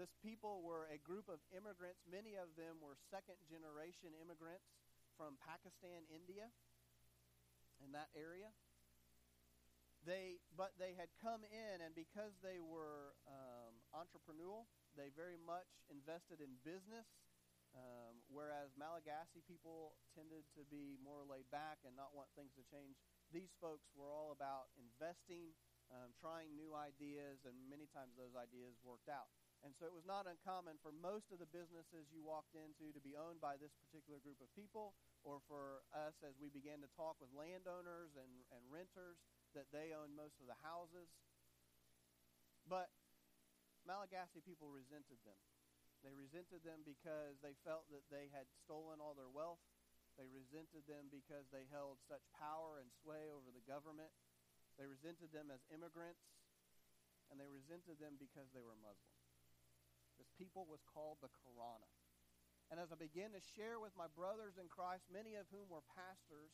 This 0.00 0.14
people 0.24 0.64
were 0.64 0.88
a 0.88 0.96
group 1.04 1.28
of 1.28 1.42
immigrants. 1.52 2.00
Many 2.08 2.38
of 2.38 2.48
them 2.56 2.80
were 2.80 2.96
second 3.12 3.36
generation 3.44 4.16
immigrants 4.16 4.72
from 5.18 5.34
Pakistan, 5.42 6.06
India, 6.06 6.46
in 7.82 7.92
that 7.92 8.10
area. 8.14 8.50
They, 10.06 10.38
but 10.54 10.78
they 10.78 10.94
had 10.94 11.10
come 11.18 11.42
in, 11.44 11.82
and 11.82 11.92
because 11.92 12.32
they 12.40 12.62
were 12.62 13.18
um, 13.26 13.74
entrepreneurial, 13.92 14.70
they 14.94 15.10
very 15.12 15.36
much 15.36 15.68
invested 15.90 16.38
in 16.40 16.56
business. 16.62 17.06
Um, 17.76 18.24
whereas 18.32 18.72
Malagasy 18.80 19.44
people 19.44 19.92
tended 20.16 20.48
to 20.56 20.64
be 20.72 20.96
more 21.04 21.28
laid 21.28 21.44
back 21.52 21.84
and 21.84 21.92
not 21.92 22.16
want 22.16 22.32
things 22.32 22.56
to 22.56 22.64
change, 22.64 22.96
these 23.28 23.52
folks 23.60 23.92
were 23.92 24.08
all 24.08 24.32
about 24.32 24.72
investing, 24.80 25.52
um, 25.92 26.16
trying 26.16 26.56
new 26.56 26.72
ideas, 26.72 27.44
and 27.44 27.52
many 27.68 27.84
times 27.92 28.16
those 28.16 28.32
ideas 28.32 28.80
worked 28.80 29.12
out. 29.12 29.28
And 29.66 29.74
so 29.74 29.90
it 29.90 29.94
was 29.94 30.06
not 30.06 30.30
uncommon 30.30 30.78
for 30.78 30.94
most 30.94 31.34
of 31.34 31.42
the 31.42 31.50
businesses 31.50 32.06
you 32.14 32.22
walked 32.22 32.54
into 32.54 32.94
to 32.94 33.02
be 33.02 33.18
owned 33.18 33.42
by 33.42 33.58
this 33.58 33.74
particular 33.74 34.22
group 34.22 34.38
of 34.38 34.46
people, 34.54 34.94
or 35.26 35.42
for 35.50 35.82
us 35.90 36.14
as 36.22 36.38
we 36.38 36.46
began 36.46 36.78
to 36.78 36.90
talk 36.94 37.18
with 37.18 37.34
landowners 37.34 38.14
and, 38.14 38.30
and 38.54 38.62
renters 38.70 39.18
that 39.58 39.66
they 39.74 39.90
owned 39.90 40.14
most 40.14 40.38
of 40.38 40.46
the 40.46 40.58
houses. 40.62 41.10
But 42.70 42.94
Malagasy 43.82 44.44
people 44.46 44.70
resented 44.70 45.18
them. 45.26 45.40
They 46.06 46.14
resented 46.14 46.62
them 46.62 46.86
because 46.86 47.42
they 47.42 47.58
felt 47.66 47.90
that 47.90 48.06
they 48.14 48.30
had 48.30 48.46
stolen 48.62 49.02
all 49.02 49.18
their 49.18 49.32
wealth. 49.32 49.58
They 50.14 50.30
resented 50.30 50.86
them 50.86 51.10
because 51.10 51.50
they 51.50 51.66
held 51.74 51.98
such 52.06 52.22
power 52.38 52.78
and 52.78 52.90
sway 53.02 53.30
over 53.34 53.50
the 53.50 53.64
government. 53.66 54.14
They 54.78 54.86
resented 54.86 55.34
them 55.34 55.50
as 55.50 55.58
immigrants, 55.74 56.22
and 57.30 57.38
they 57.42 57.50
resented 57.50 57.98
them 57.98 58.14
because 58.14 58.46
they 58.54 58.62
were 58.62 58.78
Muslim. 58.78 59.17
This 60.18 60.30
people 60.34 60.66
was 60.66 60.82
called 60.82 61.22
the 61.22 61.30
Karana. 61.30 61.88
And 62.68 62.76
as 62.76 62.92
I 62.92 62.98
began 63.00 63.32
to 63.32 63.42
share 63.56 63.80
with 63.80 63.96
my 63.96 64.10
brothers 64.12 64.60
in 64.60 64.68
Christ, 64.68 65.08
many 65.08 65.40
of 65.40 65.48
whom 65.48 65.72
were 65.72 65.86
pastors, 65.96 66.52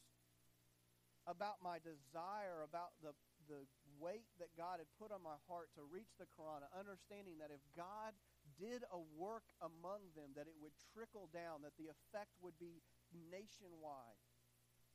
about 1.24 1.64
my 1.64 1.80
desire, 1.80 2.60
about 2.60 2.92
the, 3.00 3.16
the 3.48 3.64
weight 3.96 4.28
that 4.36 4.52
God 4.54 4.76
had 4.76 4.90
put 5.00 5.08
on 5.08 5.24
my 5.24 5.40
heart 5.48 5.72
to 5.74 5.82
reach 5.82 6.12
the 6.20 6.28
Karana, 6.36 6.68
understanding 6.76 7.40
that 7.40 7.48
if 7.48 7.64
God 7.72 8.12
did 8.60 8.84
a 8.92 9.00
work 9.16 9.48
among 9.64 10.12
them, 10.12 10.36
that 10.36 10.44
it 10.46 10.56
would 10.60 10.76
trickle 10.92 11.32
down, 11.32 11.64
that 11.64 11.74
the 11.80 11.88
effect 11.88 12.36
would 12.44 12.60
be 12.60 12.84
nationwide. 13.32 14.20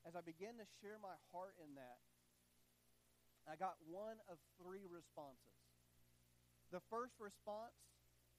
As 0.06 0.14
I 0.14 0.22
began 0.22 0.62
to 0.62 0.68
share 0.80 1.02
my 1.02 1.18
heart 1.34 1.58
in 1.60 1.74
that, 1.76 2.00
I 3.50 3.58
got 3.58 3.82
one 3.90 4.22
of 4.30 4.38
three 4.62 4.86
responses. 4.86 5.58
The 6.70 6.86
first 6.94 7.18
response 7.18 7.74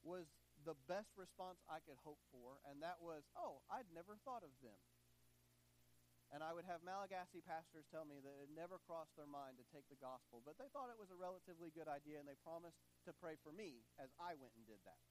was 0.05 0.27
the 0.65 0.77
best 0.89 1.13
response 1.17 1.61
I 1.69 1.81
could 1.81 1.97
hope 2.05 2.21
for, 2.29 2.61
and 2.69 2.85
that 2.85 3.01
was, 3.01 3.25
oh, 3.37 3.65
I'd 3.73 3.89
never 3.97 4.17
thought 4.25 4.45
of 4.45 4.53
them. 4.61 4.77
And 6.31 6.47
I 6.47 6.55
would 6.55 6.69
have 6.71 6.87
Malagasy 6.87 7.43
pastors 7.43 7.91
tell 7.91 8.07
me 8.07 8.23
that 8.23 8.39
it 8.39 8.55
never 8.55 8.79
crossed 8.87 9.19
their 9.19 9.27
mind 9.27 9.59
to 9.59 9.67
take 9.75 9.91
the 9.91 9.99
gospel, 9.99 10.39
but 10.47 10.55
they 10.63 10.71
thought 10.71 10.93
it 10.93 11.01
was 11.01 11.11
a 11.11 11.19
relatively 11.19 11.75
good 11.75 11.91
idea, 11.91 12.23
and 12.23 12.29
they 12.29 12.39
promised 12.47 12.79
to 13.03 13.11
pray 13.19 13.35
for 13.43 13.51
me 13.51 13.83
as 13.99 14.15
I 14.23 14.39
went 14.39 14.55
and 14.55 14.63
did 14.63 14.79
that. 14.87 15.03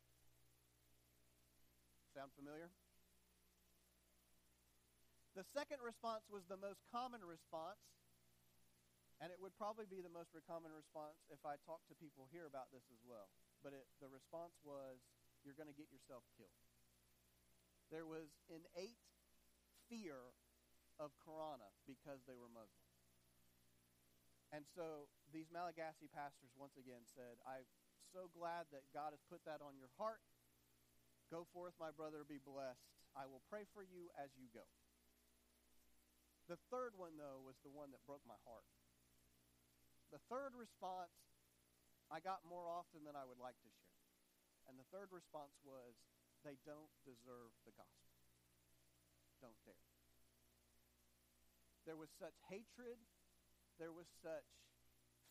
Sound 2.15 2.31
familiar? 2.39 2.71
The 5.35 5.43
second 5.43 5.83
response 5.83 6.23
was 6.31 6.47
the 6.47 6.57
most 6.57 6.87
common 6.87 7.19
response, 7.19 7.83
and 9.19 9.27
it 9.27 9.43
would 9.43 9.53
probably 9.59 9.91
be 9.91 9.99
the 9.99 10.11
most 10.11 10.31
common 10.47 10.71
response 10.71 11.19
if 11.27 11.43
I 11.43 11.59
talked 11.67 11.91
to 11.91 11.99
people 11.99 12.31
here 12.31 12.47
about 12.47 12.71
this 12.71 12.87
as 12.95 13.03
well 13.03 13.27
but 13.63 13.75
it, 13.75 13.85
the 13.99 14.09
response 14.11 14.55
was, 14.63 14.99
you're 15.43 15.57
going 15.57 15.71
to 15.71 15.75
get 15.75 15.87
yourself 15.91 16.23
killed. 16.35 16.59
There 17.89 18.05
was 18.05 18.29
innate 18.51 19.01
fear 19.87 20.35
of 20.99 21.15
Karana 21.23 21.71
because 21.87 22.21
they 22.27 22.35
were 22.35 22.51
Muslim. 22.51 22.89
And 24.51 24.65
so 24.65 25.07
these 25.29 25.49
Malagasy 25.53 26.09
pastors 26.09 26.53
once 26.57 26.75
again 26.75 27.05
said, 27.05 27.37
I'm 27.45 27.65
so 28.09 28.33
glad 28.33 28.69
that 28.73 28.89
God 28.91 29.13
has 29.13 29.21
put 29.29 29.45
that 29.45 29.61
on 29.61 29.77
your 29.77 29.93
heart. 29.97 30.21
Go 31.29 31.45
forth, 31.53 31.77
my 31.77 31.93
brother, 31.93 32.25
be 32.25 32.41
blessed. 32.41 32.89
I 33.13 33.29
will 33.29 33.45
pray 33.49 33.69
for 33.69 33.85
you 33.85 34.09
as 34.17 34.33
you 34.33 34.49
go. 34.49 34.65
The 36.49 36.57
third 36.73 36.97
one, 36.97 37.13
though, 37.21 37.37
was 37.45 37.61
the 37.61 37.69
one 37.69 37.93
that 37.93 38.01
broke 38.09 38.25
my 38.25 38.37
heart. 38.41 38.65
The 40.09 40.21
third 40.25 40.57
response 40.57 41.13
I 42.09 42.17
got 42.19 42.41
more 42.45 42.65
often 42.65 43.05
than 43.05 43.13
I 43.13 43.25
would 43.25 43.37
like 43.37 43.57
to 43.61 43.69
share. 43.69 44.01
And 44.65 44.77
the 44.77 44.89
third 44.89 45.13
response 45.13 45.53
was, 45.61 45.97
they 46.41 46.57
don't 46.65 46.93
deserve 47.05 47.53
the 47.65 47.73
gospel. 47.77 48.17
Don't 49.41 49.57
dare. 49.65 49.87
There 51.85 51.97
was 51.97 52.09
such 52.17 52.35
hatred. 52.49 52.99
There 53.77 53.93
was 53.93 54.09
such 54.21 54.45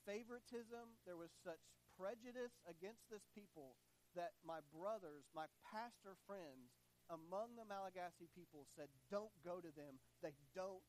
favoritism. 0.07 0.99
There 1.07 1.19
was 1.19 1.31
such 1.45 1.61
prejudice 1.99 2.55
against 2.67 3.07
this 3.11 3.27
people 3.35 3.79
that 4.15 4.39
my 4.47 4.63
brothers, 4.73 5.27
my 5.35 5.47
pastor 5.67 6.17
friends 6.27 6.75
among 7.09 7.57
the 7.57 7.65
Malagasy 7.65 8.29
people 8.37 8.69
said, 8.77 8.89
don't 9.09 9.33
go 9.41 9.61
to 9.61 9.73
them. 9.73 10.01
They 10.21 10.37
don't 10.53 10.85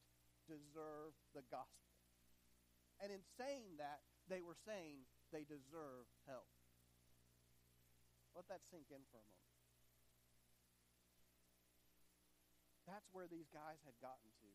deserve 0.47 1.15
the 1.31 1.43
gospel. 1.47 1.89
And 2.99 3.11
in 3.11 3.23
saying 3.39 3.79
that, 3.79 4.03
they 4.27 4.43
were 4.43 4.59
saying, 4.67 5.07
they 5.29 5.45
deserve 5.45 6.09
help. 6.25 6.49
Let 8.35 8.47
that 8.49 8.61
sink 8.69 8.89
in 8.93 9.01
for 9.09 9.19
a 9.19 9.25
moment. 9.25 9.49
That's 12.89 13.09
where 13.13 13.29
these 13.29 13.49
guys 13.53 13.77
had 13.85 13.97
gotten 14.01 14.33
to. 14.41 14.49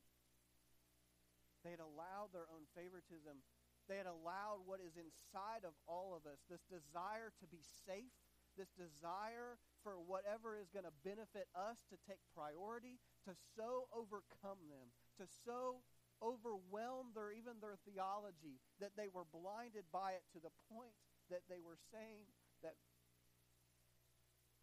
They 1.63 1.71
had 1.71 1.81
allowed 1.81 2.35
their 2.35 2.51
own 2.51 2.67
favoritism. 2.75 3.41
They 3.87 3.97
had 3.97 4.11
allowed 4.11 4.67
what 4.67 4.83
is 4.83 4.99
inside 4.99 5.63
of 5.63 5.79
all 5.87 6.17
of 6.17 6.27
us 6.27 6.43
this 6.51 6.67
desire 6.67 7.31
to 7.39 7.47
be 7.47 7.63
safe, 7.87 8.13
this 8.59 8.75
desire 8.75 9.61
for 9.87 10.01
whatever 10.01 10.59
is 10.59 10.73
going 10.73 10.89
to 10.89 11.03
benefit 11.05 11.47
us 11.55 11.79
to 11.93 11.97
take 12.09 12.21
priority, 12.35 12.99
to 13.29 13.37
so 13.55 13.87
overcome 13.93 14.61
them, 14.67 14.91
to 15.21 15.29
so 15.45 15.85
overwhelmed 16.25 17.13
their 17.13 17.29
even 17.37 17.61
their 17.61 17.77
theology 17.85 18.57
that 18.81 18.97
they 18.97 19.13
were 19.13 19.29
blinded 19.29 19.85
by 19.93 20.17
it 20.17 20.25
to 20.33 20.41
the 20.41 20.53
point 20.73 20.97
that 21.29 21.45
they 21.53 21.61
were 21.61 21.77
saying 21.93 22.25
that 22.65 22.81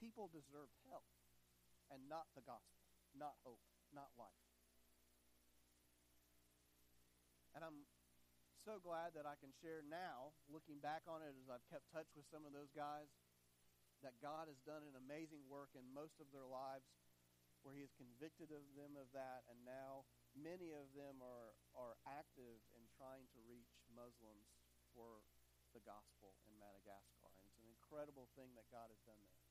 people 0.01 0.25
deserved 0.33 0.73
help 0.89 1.05
and 1.93 2.01
not 2.09 2.25
the 2.33 2.41
gospel, 2.41 2.81
not 3.13 3.37
hope, 3.45 3.61
not 3.93 4.09
life. 4.17 4.41
And 7.53 7.61
I'm 7.61 7.85
so 8.65 8.81
glad 8.81 9.13
that 9.13 9.27
I 9.27 9.37
can 9.37 9.51
share 9.61 9.85
now, 9.85 10.33
looking 10.47 10.79
back 10.79 11.05
on 11.05 11.21
it 11.21 11.35
as 11.35 11.51
I've 11.51 11.65
kept 11.69 11.85
touch 11.91 12.07
with 12.15 12.25
some 12.31 12.47
of 12.47 12.55
those 12.55 12.71
guys, 12.73 13.11
that 14.01 14.17
God 14.23 14.49
has 14.49 14.57
done 14.65 14.81
an 14.81 14.97
amazing 14.97 15.45
work 15.45 15.77
in 15.77 15.85
most 15.93 16.17
of 16.17 16.31
their 16.33 16.47
lives 16.47 16.87
where 17.61 17.77
he 17.77 17.85
has 17.85 17.93
convicted 17.93 18.49
of 18.49 18.65
them 18.73 18.97
of 18.97 19.05
that 19.13 19.45
and 19.45 19.61
now 19.61 20.09
many 20.37 20.71
of 20.71 20.91
them 20.95 21.19
are, 21.19 21.55
are 21.75 21.99
active 22.07 22.61
in 22.75 22.83
trying 22.95 23.27
to 23.35 23.39
reach 23.47 23.71
Muslims 23.91 24.47
for 24.95 25.23
the 25.71 25.83
gospel 25.83 26.35
in 26.47 26.55
Madagascar. 26.59 27.31
And 27.35 27.43
it's 27.47 27.59
an 27.59 27.67
incredible 27.67 28.27
thing 28.35 28.51
that 28.59 28.67
God 28.71 28.91
has 28.91 28.99
done 29.07 29.19
there. 29.23 29.43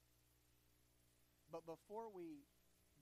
But 1.49 1.67
before 1.67 2.13
we 2.13 2.47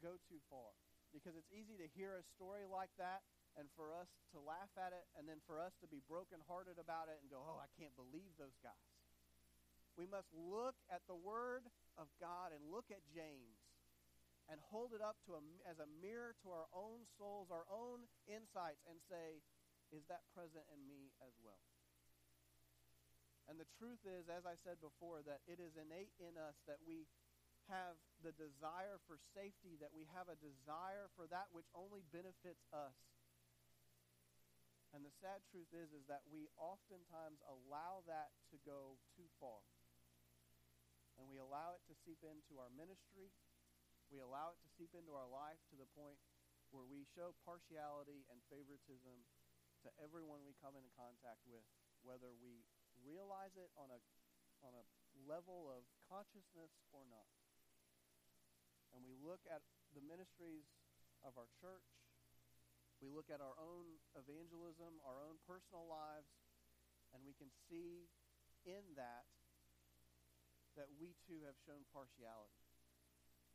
go 0.00 0.16
too 0.26 0.40
far, 0.48 0.72
because 1.12 1.36
it's 1.36 1.52
easy 1.52 1.76
to 1.80 1.88
hear 1.96 2.16
a 2.16 2.24
story 2.24 2.64
like 2.68 2.92
that 2.96 3.24
and 3.56 3.68
for 3.74 3.90
us 3.92 4.08
to 4.32 4.38
laugh 4.38 4.70
at 4.78 4.92
it 4.94 5.08
and 5.16 5.26
then 5.26 5.40
for 5.44 5.58
us 5.58 5.74
to 5.82 5.88
be 5.88 6.04
brokenhearted 6.04 6.78
about 6.78 7.10
it 7.10 7.18
and 7.20 7.28
go, 7.28 7.42
oh, 7.42 7.58
I 7.58 7.68
can't 7.74 7.96
believe 7.96 8.32
those 8.36 8.56
guys. 8.60 8.88
We 9.98 10.06
must 10.06 10.30
look 10.30 10.78
at 10.92 11.02
the 11.10 11.18
Word 11.18 11.66
of 11.98 12.06
God 12.22 12.54
and 12.54 12.62
look 12.70 12.86
at 12.94 13.02
James 13.10 13.58
and 14.48 14.56
hold 14.72 14.96
it 14.96 15.04
up 15.04 15.20
to 15.28 15.36
a, 15.36 15.42
as 15.68 15.76
a 15.78 15.88
mirror 16.00 16.32
to 16.40 16.48
our 16.48 16.68
own 16.72 17.04
souls, 17.20 17.52
our 17.52 17.68
own 17.68 18.08
insights, 18.24 18.80
and 18.88 18.96
say, 19.08 19.44
is 19.92 20.04
that 20.08 20.24
present 20.32 20.64
in 20.72 20.80
me 20.88 21.12
as 21.20 21.36
well? 21.40 21.60
And 23.48 23.56
the 23.56 23.68
truth 23.80 24.04
is, 24.04 24.28
as 24.28 24.44
I 24.44 24.60
said 24.60 24.76
before, 24.84 25.24
that 25.24 25.40
it 25.48 25.56
is 25.56 25.76
innate 25.80 26.12
in 26.20 26.36
us 26.36 26.60
that 26.68 26.84
we 26.84 27.08
have 27.72 27.96
the 28.20 28.32
desire 28.36 29.00
for 29.08 29.16
safety, 29.32 29.76
that 29.80 29.92
we 29.92 30.04
have 30.12 30.28
a 30.28 30.36
desire 30.40 31.08
for 31.16 31.28
that 31.28 31.48
which 31.52 31.68
only 31.72 32.04
benefits 32.12 32.64
us. 32.72 32.96
And 34.92 35.04
the 35.04 35.12
sad 35.20 35.44
truth 35.52 35.68
is 35.72 35.92
is 35.92 36.04
that 36.08 36.24
we 36.32 36.48
oftentimes 36.56 37.40
allow 37.44 38.04
that 38.08 38.32
to 38.52 38.56
go 38.64 38.96
too 39.16 39.28
far. 39.36 39.60
And 41.20 41.28
we 41.28 41.36
allow 41.36 41.76
it 41.76 41.84
to 41.92 41.94
seep 42.04 42.24
into 42.24 42.56
our 42.56 42.72
ministry. 42.72 43.32
We 44.08 44.24
allow 44.24 44.56
it 44.56 44.60
to 44.64 44.70
seep 44.76 44.92
into 44.96 45.12
our 45.12 45.28
life 45.28 45.60
to 45.72 45.76
the 45.76 45.88
point 45.92 46.18
where 46.72 46.84
we 46.84 47.04
show 47.16 47.36
partiality 47.44 48.24
and 48.28 48.40
favoritism 48.48 49.24
to 49.84 49.88
everyone 50.00 50.44
we 50.44 50.56
come 50.58 50.76
into 50.76 50.90
contact 50.96 51.44
with, 51.48 51.64
whether 52.02 52.32
we 52.36 52.64
realize 53.04 53.54
it 53.54 53.70
on 53.78 53.92
a 53.92 54.00
on 54.66 54.74
a 54.74 54.84
level 55.22 55.70
of 55.70 55.86
consciousness 56.10 56.74
or 56.90 57.06
not. 57.06 57.30
And 58.90 59.06
we 59.06 59.14
look 59.22 59.46
at 59.46 59.62
the 59.94 60.02
ministries 60.02 60.66
of 61.22 61.38
our 61.38 61.46
church 61.62 61.86
we 62.98 63.06
look 63.14 63.30
at 63.30 63.38
our 63.38 63.54
own 63.62 63.86
evangelism, 64.18 64.98
our 65.06 65.22
own 65.22 65.38
personal 65.46 65.86
lives, 65.86 66.34
and 67.14 67.22
we 67.22 67.30
can 67.38 67.46
see 67.70 68.10
in 68.66 68.82
that 68.98 69.30
that 70.74 70.90
we 70.98 71.14
too 71.26 71.42
have 71.46 71.54
shown 71.62 71.86
partiality. 71.94 72.67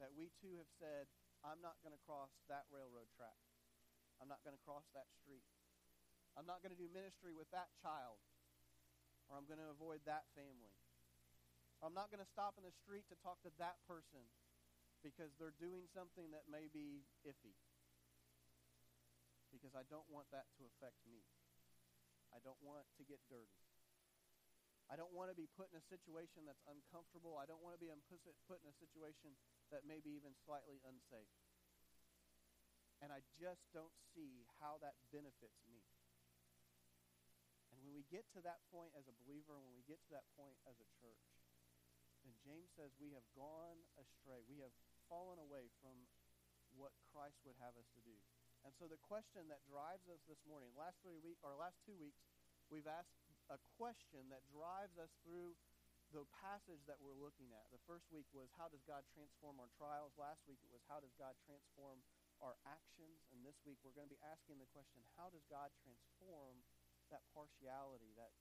That 0.01 0.13
we 0.13 0.33
too 0.41 0.57
have 0.57 0.71
said, 0.81 1.09
I'm 1.45 1.61
not 1.61 1.77
going 1.85 1.93
to 1.93 2.01
cross 2.07 2.33
that 2.49 2.65
railroad 2.73 3.11
track. 3.13 3.37
I'm 4.21 4.29
not 4.31 4.41
going 4.41 4.55
to 4.55 4.63
cross 4.63 4.87
that 4.95 5.11
street. 5.21 5.45
I'm 6.33 6.49
not 6.49 6.65
going 6.65 6.73
to 6.73 6.79
do 6.79 6.89
ministry 6.89 7.35
with 7.35 7.49
that 7.53 7.69
child. 7.81 8.17
Or 9.29 9.37
I'm 9.37 9.45
going 9.45 9.61
to 9.61 9.69
avoid 9.69 10.01
that 10.09 10.25
family. 10.33 10.73
Or 11.79 11.91
I'm 11.91 11.97
not 11.97 12.09
going 12.09 12.23
to 12.23 12.29
stop 12.33 12.57
in 12.57 12.65
the 12.65 12.73
street 12.73 13.05
to 13.13 13.17
talk 13.19 13.43
to 13.45 13.53
that 13.61 13.77
person 13.85 14.25
because 15.03 15.35
they're 15.35 15.55
doing 15.59 15.85
something 15.91 16.31
that 16.31 16.47
may 16.47 16.71
be 16.71 17.03
iffy 17.27 17.59
because 19.53 19.77
I 19.77 19.85
don't 19.85 20.09
want 20.09 20.33
that 20.33 20.49
to 20.57 20.65
affect 20.65 20.97
me. 21.05 21.21
I 22.33 22.41
don't 22.41 22.57
want 22.65 22.89
to 22.97 23.05
get 23.05 23.21
dirty. 23.29 23.61
I 24.91 24.99
don't 24.99 25.13
want 25.15 25.31
to 25.31 25.37
be 25.37 25.47
put 25.55 25.71
in 25.71 25.79
a 25.79 25.85
situation 25.87 26.43
that's 26.43 26.63
uncomfortable. 26.67 27.39
I 27.39 27.47
don't 27.47 27.63
want 27.63 27.79
to 27.79 27.81
be 27.81 27.91
put 28.47 28.59
in 28.63 28.67
a 28.67 28.75
situation 28.75 29.35
that 29.71 29.87
may 29.87 30.03
be 30.03 30.15
even 30.15 30.35
slightly 30.43 30.83
unsafe. 30.83 31.31
And 32.99 33.11
I 33.11 33.23
just 33.35 33.63
don't 33.75 33.91
see 34.15 34.47
how 34.63 34.79
that 34.79 34.95
benefits 35.11 35.59
me. 35.67 35.83
And 37.71 37.79
when 37.83 37.91
we 37.95 38.07
get 38.07 38.23
to 38.35 38.41
that 38.47 38.63
point 38.71 38.95
as 38.95 39.07
a 39.11 39.15
believer, 39.23 39.59
when 39.59 39.75
we 39.75 39.83
get 39.83 39.99
to 40.07 40.11
that 40.15 40.27
point 40.39 40.55
as 40.67 40.79
a 40.79 40.87
church, 40.99 41.23
then 42.23 42.35
James 42.39 42.71
says 42.79 42.95
we 42.95 43.11
have 43.11 43.27
gone 43.35 43.83
astray. 43.99 44.39
We 44.47 44.63
have 44.63 44.71
fallen 45.11 45.39
away 45.39 45.67
from 45.83 46.07
what 46.79 46.95
Christ 47.11 47.43
would 47.43 47.59
have 47.59 47.75
us 47.75 47.87
to 47.99 48.01
do. 48.07 48.15
And 48.63 48.71
so 48.79 48.87
the 48.87 48.99
question 49.03 49.51
that 49.51 49.59
drives 49.67 50.07
us 50.07 50.23
this 50.23 50.39
morning, 50.47 50.71
last 50.79 50.95
three 51.03 51.19
week 51.19 51.35
or 51.43 51.51
last 51.59 51.75
two 51.83 51.99
weeks, 51.99 52.23
we've 52.71 52.87
asked 52.87 53.19
a 53.53 53.61
question 53.77 54.25
that 54.33 54.41
drives 54.49 54.97
us 54.97 55.13
through 55.21 55.53
the 56.09 56.25
passage 56.41 56.81
that 56.89 56.97
we're 56.97 57.17
looking 57.17 57.53
at. 57.53 57.69
The 57.69 57.81
first 57.85 58.09
week 58.09 58.25
was 58.33 58.49
how 58.57 58.69
does 58.69 58.81
God 58.85 59.05
transform 59.13 59.61
our 59.61 59.69
trials? 59.77 60.13
Last 60.17 60.41
week 60.49 60.61
it 60.65 60.73
was 60.73 60.81
how 60.89 61.01
does 61.01 61.13
God 61.17 61.37
transform 61.45 62.01
our 62.41 62.57
actions? 62.65 63.21
And 63.29 63.45
this 63.45 63.57
week 63.61 63.77
we're 63.85 63.93
going 63.93 64.09
to 64.09 64.13
be 64.13 64.25
asking 64.25 64.57
the 64.57 64.69
question 64.73 65.05
how 65.17 65.29
does 65.29 65.45
God 65.49 65.69
transform 65.85 66.65
that 67.13 67.25
partiality, 67.33 68.13
that 68.17 68.33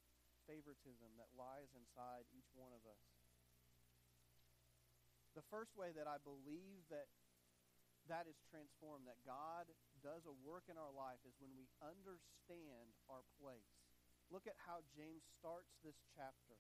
favoritism 0.49 1.13
that 1.21 1.33
lies 1.37 1.69
inside 1.77 2.25
each 2.33 2.49
one 2.57 2.73
of 2.73 2.85
us? 2.89 3.05
The 5.33 5.45
first 5.49 5.73
way 5.77 5.97
that 5.97 6.05
I 6.05 6.21
believe 6.21 6.85
that 6.93 7.09
that 8.11 8.29
is 8.29 8.37
transformed, 8.51 9.07
that 9.09 9.21
God 9.25 9.71
does 10.03 10.27
a 10.27 10.35
work 10.45 10.67
in 10.69 10.77
our 10.77 10.93
life 10.93 11.23
is 11.25 11.33
when 11.39 11.55
we 11.55 11.71
understand 11.81 12.93
our 13.07 13.25
place. 13.41 13.82
Look 14.33 14.49
at 14.49 14.57
how 14.65 14.81
James 14.97 15.21
starts 15.37 15.77
this 15.85 16.01
chapter 16.17 16.57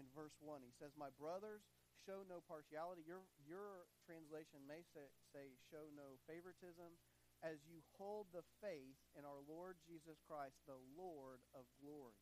in 0.00 0.08
verse 0.16 0.32
1. 0.40 0.64
He 0.64 0.72
says, 0.80 0.96
My 0.96 1.12
brothers, 1.20 1.60
show 2.08 2.24
no 2.24 2.40
partiality. 2.48 3.04
Your, 3.04 3.20
your 3.44 3.84
translation 4.08 4.64
may 4.64 4.80
say, 4.96 5.12
say, 5.30 5.52
show 5.68 5.92
no 5.92 6.16
favoritism 6.24 6.96
as 7.44 7.60
you 7.68 7.84
hold 8.00 8.32
the 8.32 8.46
faith 8.64 8.96
in 9.12 9.28
our 9.28 9.44
Lord 9.44 9.76
Jesus 9.84 10.16
Christ, 10.24 10.56
the 10.64 10.78
Lord 10.96 11.44
of 11.52 11.68
glory. 11.84 12.16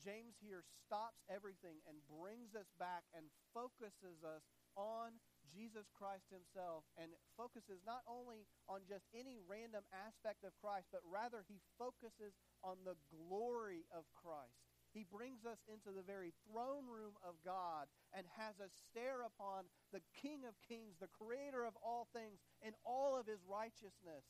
James 0.00 0.34
here 0.42 0.66
stops 0.86 1.22
everything 1.30 1.78
and 1.86 2.00
brings 2.10 2.58
us 2.58 2.66
back 2.80 3.06
and 3.14 3.30
focuses 3.54 4.24
us 4.26 4.42
on 4.74 5.14
Jesus 5.50 5.90
Christ 5.96 6.30
himself 6.30 6.86
and 6.94 7.10
focuses 7.34 7.82
not 7.82 8.06
only 8.06 8.46
on 8.70 8.86
just 8.86 9.08
any 9.10 9.42
random 9.42 9.82
aspect 9.90 10.46
of 10.46 10.54
Christ, 10.62 10.86
but 10.94 11.02
rather 11.02 11.42
he 11.48 11.58
focuses 11.74 12.36
on 12.62 12.78
the 12.86 12.98
glory 13.10 13.82
of 13.90 14.06
Christ. 14.14 14.62
He 14.92 15.08
brings 15.08 15.48
us 15.48 15.58
into 15.72 15.88
the 15.88 16.04
very 16.04 16.36
throne 16.44 16.84
room 16.84 17.16
of 17.24 17.40
God 17.40 17.88
and 18.12 18.28
has 18.36 18.60
us 18.60 18.76
stare 18.92 19.24
upon 19.24 19.64
the 19.88 20.04
King 20.20 20.44
of 20.44 20.52
Kings, 20.60 21.00
the 21.00 21.08
creator 21.08 21.64
of 21.64 21.72
all 21.80 22.12
things, 22.12 22.44
in 22.60 22.76
all 22.84 23.16
of 23.16 23.24
his 23.24 23.40
righteousness. 23.48 24.28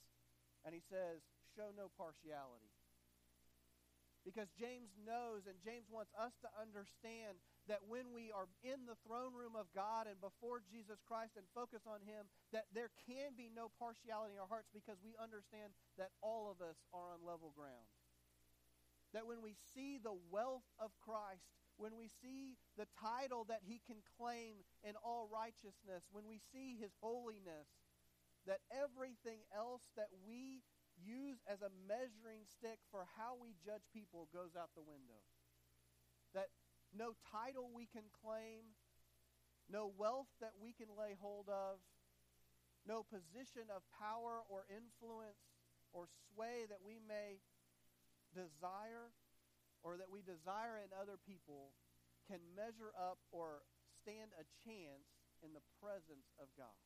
And 0.63 0.71
he 0.71 0.81
says, 0.87 1.19
Show 1.59 1.75
no 1.75 1.91
partiality. 1.99 2.71
Because 4.23 4.55
James 4.55 4.95
knows 5.03 5.51
and 5.51 5.59
James 5.67 5.91
wants 5.91 6.15
us 6.15 6.31
to 6.47 6.49
understand 6.55 7.43
that 7.71 7.87
when 7.87 8.11
we 8.11 8.35
are 8.35 8.51
in 8.67 8.87
the 8.91 8.99
throne 9.07 9.35
room 9.35 9.55
of 9.55 9.71
God 9.71 10.11
and 10.11 10.19
before 10.19 10.63
Jesus 10.67 10.99
Christ 11.07 11.39
and 11.39 11.47
focus 11.55 11.87
on 11.87 12.03
Him, 12.03 12.27
that 12.51 12.67
there 12.75 12.91
can 13.07 13.39
be 13.39 13.51
no 13.51 13.71
partiality 13.79 14.35
in 14.35 14.43
our 14.43 14.51
hearts 14.51 14.71
because 14.75 14.99
we 14.99 15.15
understand 15.21 15.71
that 15.99 16.11
all 16.23 16.51
of 16.51 16.59
us 16.59 16.83
are 16.91 17.15
on 17.15 17.23
level 17.23 17.55
ground. 17.55 17.87
That 19.15 19.29
when 19.29 19.45
we 19.45 19.55
see 19.75 20.01
the 20.01 20.17
wealth 20.33 20.67
of 20.81 20.91
Christ, 20.99 21.47
when 21.77 21.95
we 21.95 22.09
see 22.09 22.59
the 22.75 22.89
title 22.99 23.45
that 23.47 23.63
He 23.63 23.79
can 23.85 24.03
claim 24.19 24.65
in 24.83 24.99
all 24.99 25.29
righteousness, 25.31 26.03
when 26.11 26.27
we 26.27 26.41
see 26.51 26.81
His 26.81 26.97
holiness, 26.99 27.69
that 28.47 28.65
everything 28.75 29.47
else 29.55 29.87
that 29.95 30.11
we 30.27 30.67
use 30.99 31.39
as 31.47 31.63
a 31.63 31.73
measuring 31.87 32.45
stick 32.45 32.83
for 32.91 33.07
how 33.17 33.39
we 33.39 33.55
judge 33.63 33.87
people 33.95 34.29
goes 34.35 34.59
out 34.59 34.75
the 34.75 34.85
window. 34.85 35.23
That 36.35 36.49
no 36.93 37.17
title 37.33 37.73
we 37.73 37.89
can 37.89 38.05
claim, 38.13 38.77
no 39.69 39.89
wealth 39.97 40.29
that 40.41 40.53
we 40.61 40.77
can 40.77 40.93
lay 40.93 41.17
hold 41.17 41.49
of, 41.49 41.81
no 42.85 43.03
position 43.03 43.69
of 43.73 43.81
power 43.97 44.45
or 44.47 44.69
influence 44.69 45.41
or 45.93 46.09
sway 46.33 46.69
that 46.69 46.85
we 46.85 47.01
may 47.01 47.41
desire 48.37 49.13
or 49.83 49.97
that 49.99 50.11
we 50.11 50.23
desire 50.23 50.79
in 50.79 50.91
other 50.95 51.19
people 51.19 51.75
can 52.29 52.41
measure 52.55 52.95
up 52.95 53.19
or 53.35 53.67
stand 54.03 54.31
a 54.39 54.47
chance 54.63 55.07
in 55.43 55.51
the 55.55 55.65
presence 55.83 56.31
of 56.39 56.47
God. 56.55 56.79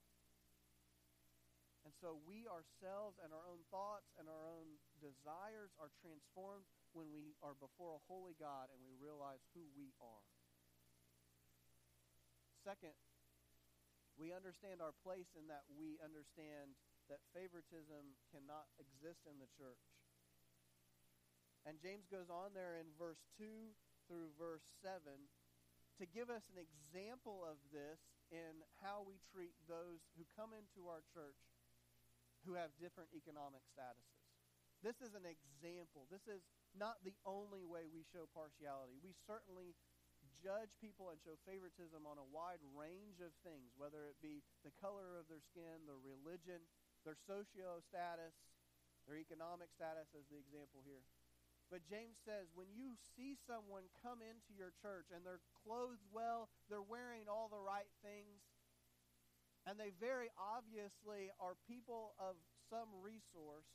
And 1.84 1.94
so 2.02 2.18
we 2.26 2.50
ourselves 2.50 3.20
and 3.22 3.30
our 3.30 3.46
own 3.46 3.62
thoughts 3.70 4.10
and 4.18 4.26
our 4.26 4.42
own 4.42 4.80
desires 4.98 5.70
are 5.78 5.92
transformed 6.02 6.66
when 6.96 7.12
we 7.12 7.36
are 7.44 7.52
before 7.52 7.92
a 7.92 8.06
holy 8.08 8.32
God 8.40 8.72
and 8.72 8.80
we 8.80 8.96
realize 8.96 9.44
who 9.52 9.68
we 9.76 9.92
are. 10.00 10.24
Second, 12.64 12.96
we 14.16 14.32
understand 14.32 14.80
our 14.80 14.96
place 15.04 15.36
in 15.36 15.44
that 15.52 15.68
we 15.68 16.00
understand 16.00 16.72
that 17.12 17.20
favoritism 17.36 18.16
cannot 18.32 18.64
exist 18.80 19.28
in 19.28 19.36
the 19.36 19.52
church. 19.60 19.84
And 21.68 21.76
James 21.76 22.08
goes 22.08 22.32
on 22.32 22.56
there 22.56 22.80
in 22.80 22.88
verse 22.96 23.20
2 23.36 23.44
through 24.08 24.32
verse 24.40 24.64
7 24.80 24.96
to 26.00 26.04
give 26.08 26.32
us 26.32 26.48
an 26.48 26.56
example 26.56 27.44
of 27.44 27.60
this 27.68 28.00
in 28.32 28.64
how 28.80 29.04
we 29.04 29.20
treat 29.30 29.52
those 29.68 30.00
who 30.16 30.24
come 30.32 30.56
into 30.56 30.88
our 30.88 31.04
church 31.12 31.38
who 32.48 32.54
have 32.56 32.72
different 32.78 33.10
economic 33.12 33.62
statuses. 33.68 34.26
This 34.84 35.02
is 35.02 35.18
an 35.18 35.26
example. 35.26 36.06
This 36.06 36.24
is 36.30 36.44
not 36.76 37.00
the 37.02 37.16
only 37.24 37.64
way 37.64 37.88
we 37.88 38.04
show 38.12 38.28
partiality. 38.30 39.00
We 39.00 39.16
certainly 39.24 39.74
judge 40.44 40.70
people 40.78 41.08
and 41.10 41.18
show 41.24 41.34
favoritism 41.48 42.04
on 42.04 42.20
a 42.20 42.30
wide 42.30 42.62
range 42.76 43.18
of 43.24 43.32
things, 43.40 43.72
whether 43.80 44.06
it 44.06 44.20
be 44.20 44.44
the 44.62 44.74
color 44.78 45.16
of 45.16 45.26
their 45.26 45.42
skin, 45.42 45.88
their 45.88 46.00
religion, 46.00 46.60
their 47.02 47.16
socio 47.26 47.80
status, 47.88 48.36
their 49.08 49.16
economic 49.16 49.72
status, 49.72 50.10
as 50.12 50.26
the 50.28 50.38
example 50.38 50.84
here. 50.84 51.02
But 51.66 51.82
James 51.90 52.14
says 52.22 52.46
when 52.54 52.70
you 52.70 52.94
see 53.18 53.34
someone 53.42 53.90
come 53.98 54.22
into 54.22 54.54
your 54.54 54.70
church 54.78 55.10
and 55.10 55.26
they're 55.26 55.42
clothed 55.66 56.04
well, 56.14 56.46
they're 56.70 56.84
wearing 56.84 57.26
all 57.26 57.50
the 57.50 57.58
right 57.58 57.90
things, 58.06 58.38
and 59.66 59.74
they 59.74 59.90
very 59.98 60.30
obviously 60.38 61.34
are 61.42 61.58
people 61.66 62.14
of 62.22 62.38
some 62.70 62.86
resource, 63.02 63.66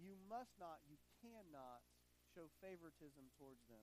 you 0.00 0.16
must 0.28 0.52
not, 0.56 0.80
you 0.88 0.96
cannot 1.26 1.82
show 2.30 2.46
favoritism 2.62 3.26
towards 3.34 3.66
them. 3.66 3.82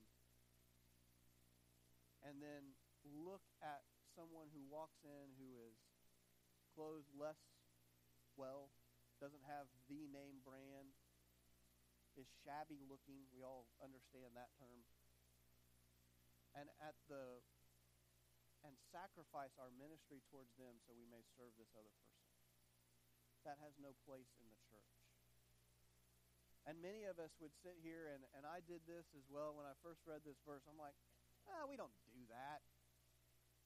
And 2.23 2.39
then 2.39 2.79
look 3.03 3.43
at 3.59 3.83
someone 4.15 4.47
who 4.55 4.63
walks 4.71 5.03
in 5.03 5.35
who 5.35 5.59
is 5.59 5.75
clothed 6.71 7.11
less 7.19 7.39
well, 8.39 8.71
doesn't 9.19 9.43
have 9.45 9.67
the 9.91 10.07
name 10.09 10.39
brand, 10.41 10.95
is 12.15 12.29
shabby 12.45 12.79
looking. 12.85 13.27
We 13.33 13.43
all 13.43 13.67
understand 13.83 14.33
that 14.39 14.53
term. 14.57 14.85
And 16.53 16.69
at 16.79 16.95
the 17.09 17.41
and 18.63 18.79
sacrifice 18.95 19.51
our 19.59 19.73
ministry 19.75 20.23
towards 20.31 20.55
them 20.55 20.79
so 20.87 20.95
we 20.95 21.03
may 21.11 21.19
serve 21.35 21.51
this 21.59 21.75
other 21.75 21.91
person. 21.99 22.31
That 23.43 23.59
has 23.59 23.75
no 23.75 23.91
place 24.07 24.31
in 24.39 24.47
the 24.47 24.61
church. 24.71 25.02
And 26.63 26.79
many 26.79 27.03
of 27.11 27.19
us 27.19 27.35
would 27.43 27.51
sit 27.59 27.75
here, 27.83 28.07
and, 28.07 28.23
and 28.39 28.47
I 28.47 28.63
did 28.63 28.87
this 28.87 29.03
as 29.19 29.27
well 29.27 29.51
when 29.51 29.67
I 29.67 29.75
first 29.83 29.99
read 30.07 30.23
this 30.23 30.39
verse. 30.47 30.63
I'm 30.63 30.79
like, 30.79 30.95
ah, 31.51 31.67
we 31.67 31.75
don't 31.75 31.91
do 32.07 32.23
that. 32.31 32.63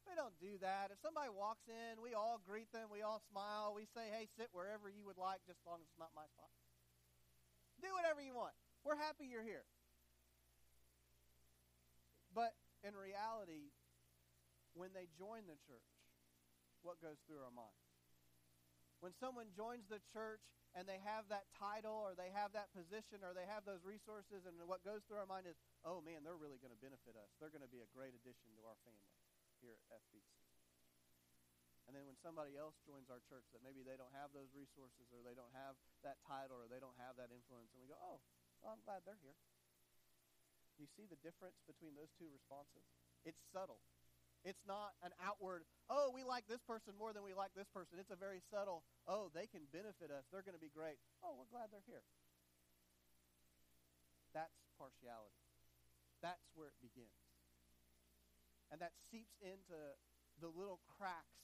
We 0.09 0.17
don't 0.17 0.33
do 0.41 0.57
that. 0.63 0.89
If 0.89 1.03
somebody 1.03 1.29
walks 1.29 1.67
in, 1.69 2.01
we 2.01 2.17
all 2.17 2.39
greet 2.41 2.71
them, 2.71 2.89
we 2.89 3.03
all 3.03 3.21
smile, 3.29 3.75
we 3.75 3.85
say, 3.91 4.07
hey, 4.09 4.25
sit 4.39 4.49
wherever 4.55 4.89
you 4.89 5.03
would 5.05 5.19
like, 5.19 5.43
just 5.45 5.61
as 5.61 5.67
long 5.67 5.83
as 5.83 5.87
it's 5.91 5.99
not 5.99 6.15
my 6.15 6.25
spot. 6.31 6.49
Do 7.83 7.91
whatever 7.93 8.23
you 8.23 8.33
want. 8.33 8.55
We're 8.81 8.97
happy 8.97 9.27
you're 9.27 9.45
here. 9.45 9.67
But 12.33 12.55
in 12.81 12.95
reality, 12.95 13.75
when 14.73 14.95
they 14.95 15.11
join 15.19 15.45
the 15.45 15.59
church, 15.67 15.91
what 16.81 17.03
goes 17.03 17.19
through 17.27 17.43
our 17.43 17.53
minds? 17.53 17.86
When 18.99 19.13
someone 19.21 19.53
joins 19.53 19.85
the 19.87 20.01
church 20.09 20.41
and 20.73 20.89
they 20.89 20.97
have 21.05 21.29
that 21.29 21.45
title 21.53 21.93
or 21.93 22.17
they 22.17 22.33
have 22.33 22.53
that 22.57 22.73
position 22.73 23.21
or 23.21 23.33
they 23.37 23.45
have 23.45 23.65
those 23.65 23.85
resources, 23.85 24.45
and 24.49 24.57
what 24.65 24.81
goes 24.81 25.05
through 25.05 25.21
our 25.21 25.29
mind 25.29 25.45
is, 25.45 25.57
oh 25.85 26.01
man, 26.01 26.25
they're 26.25 26.37
really 26.37 26.57
going 26.57 26.73
to 26.73 26.81
benefit 26.81 27.13
us. 27.13 27.29
They're 27.37 27.53
going 27.53 27.65
to 27.65 27.69
be 27.69 27.85
a 27.85 27.89
great 27.93 28.17
addition 28.17 28.49
to 28.57 28.63
our 28.65 28.77
family 28.81 29.13
here 29.61 29.77
at 29.77 30.01
FBC. 30.09 30.37
And 31.87 31.95
then 31.95 32.03
when 32.03 32.19
somebody 32.19 32.59
else 32.59 32.75
joins 32.83 33.07
our 33.07 33.23
church 33.31 33.47
that 33.55 33.63
maybe 33.63 33.79
they 33.79 33.95
don't 33.95 34.11
have 34.11 34.35
those 34.35 34.51
resources 34.51 35.07
or 35.15 35.23
they 35.23 35.37
don't 35.37 35.55
have 35.55 35.79
that 36.03 36.19
title 36.27 36.59
or 36.59 36.67
they 36.67 36.83
don't 36.83 36.97
have 36.99 37.15
that 37.15 37.31
influence, 37.31 37.71
and 37.71 37.79
we 37.79 37.87
go, 37.87 37.95
oh, 37.95 38.19
well, 38.59 38.75
I'm 38.75 38.83
glad 38.83 39.07
they're 39.07 39.21
here. 39.23 39.39
You 40.75 40.85
see 40.99 41.07
the 41.07 41.17
difference 41.23 41.57
between 41.63 41.95
those 41.95 42.11
two 42.19 42.27
responses? 42.27 42.83
It's 43.23 43.39
subtle. 43.55 43.79
It's 44.47 44.63
not 44.63 44.95
an 45.03 45.11
outward, 45.19 45.67
oh, 45.91 46.07
we 46.15 46.23
like 46.23 46.47
this 46.47 46.63
person 46.63 46.95
more 46.95 47.11
than 47.11 47.19
we 47.19 47.35
like 47.35 47.51
this 47.51 47.67
person. 47.67 47.99
It's 47.99 48.15
a 48.15 48.15
very 48.15 48.39
subtle, 48.47 48.87
oh, 49.03 49.27
they 49.35 49.43
can 49.43 49.67
benefit 49.75 50.07
us. 50.07 50.23
They're 50.31 50.47
going 50.47 50.55
to 50.55 50.63
be 50.63 50.71
great. 50.71 50.95
Oh, 51.19 51.35
we're 51.35 51.51
glad 51.51 51.67
they're 51.67 51.83
here. 51.83 52.07
That's 54.31 54.55
partiality. 54.79 55.35
That's 56.23 56.47
where 56.55 56.71
it 56.71 56.79
begins. 56.79 57.19
And 58.71 58.79
that 58.79 58.95
seeps 59.11 59.35
into 59.43 59.75
the 60.39 60.47
little 60.47 60.79
cracks 60.95 61.43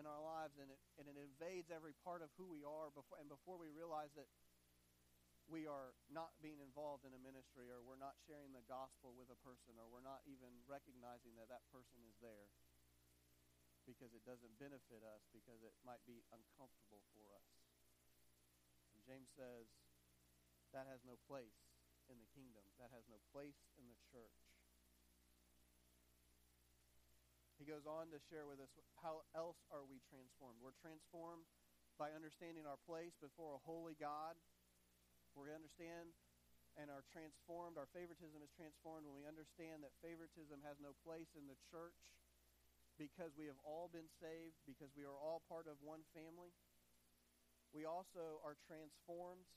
in 0.00 0.08
our 0.08 0.24
lives 0.24 0.56
and 0.56 0.72
it, 0.72 0.80
and 0.96 1.04
it 1.04 1.20
invades 1.20 1.68
every 1.68 1.92
part 2.00 2.24
of 2.24 2.32
who 2.40 2.48
we 2.48 2.64
are 2.64 2.88
before, 2.96 3.20
and 3.20 3.28
before 3.28 3.60
we 3.60 3.68
realize 3.68 4.08
that 4.16 4.24
we 5.52 5.68
are 5.68 5.92
not 6.08 6.32
being 6.40 6.64
involved 6.64 7.04
in 7.04 7.12
a 7.12 7.20
ministry 7.20 7.68
or 7.68 7.84
we're 7.84 8.00
not 8.00 8.16
sharing 8.24 8.56
the 8.56 8.64
gospel 8.64 9.12
with 9.12 9.28
a 9.28 9.36
person 9.44 9.76
or 9.76 9.84
we're 9.92 10.00
not 10.00 10.24
even 10.24 10.48
recognizing 10.64 11.36
that 11.36 11.52
that 11.52 11.60
person 11.68 12.00
is 12.08 12.16
there 12.24 12.48
because 13.84 14.16
it 14.16 14.24
doesn't 14.24 14.56
benefit 14.56 15.04
us 15.04 15.28
because 15.36 15.60
it 15.60 15.76
might 15.84 16.00
be 16.08 16.24
uncomfortable 16.32 17.04
for 17.12 17.28
us. 17.36 17.52
And 18.96 19.04
James 19.04 19.28
says 19.36 19.68
that 20.72 20.88
has 20.88 21.04
no 21.04 21.20
place 21.28 21.60
in 22.08 22.16
the 22.16 22.32
kingdom. 22.32 22.64
That 22.80 22.88
has 22.96 23.04
no 23.12 23.20
place 23.28 23.60
in 23.76 23.84
the 23.92 24.00
church. 24.08 24.40
He 27.60 27.68
goes 27.68 27.84
on 27.84 28.08
to 28.10 28.18
share 28.32 28.48
with 28.48 28.58
us 28.58 28.72
how 29.04 29.28
else 29.36 29.60
are 29.68 29.84
we 29.84 30.00
transformed? 30.08 30.64
We're 30.64 30.74
transformed 30.80 31.44
by 32.00 32.16
understanding 32.16 32.64
our 32.64 32.80
place 32.88 33.12
before 33.20 33.60
a 33.60 33.62
holy 33.62 33.94
God 34.00 34.40
we 35.36 35.52
understand 35.52 36.12
and 36.80 36.88
are 36.88 37.04
transformed. 37.12 37.76
Our 37.76 37.88
favoritism 37.92 38.40
is 38.40 38.52
transformed 38.56 39.04
when 39.04 39.16
we 39.16 39.28
understand 39.28 39.84
that 39.84 39.92
favoritism 40.00 40.64
has 40.64 40.80
no 40.80 40.96
place 41.04 41.28
in 41.36 41.44
the 41.48 41.58
church 41.68 41.96
because 43.00 43.32
we 43.36 43.48
have 43.48 43.60
all 43.64 43.88
been 43.88 44.08
saved, 44.20 44.56
because 44.68 44.92
we 44.92 45.04
are 45.04 45.16
all 45.16 45.40
part 45.48 45.68
of 45.68 45.80
one 45.80 46.04
family. 46.12 46.52
We 47.72 47.88
also 47.88 48.40
are 48.44 48.56
transformed, 48.68 49.48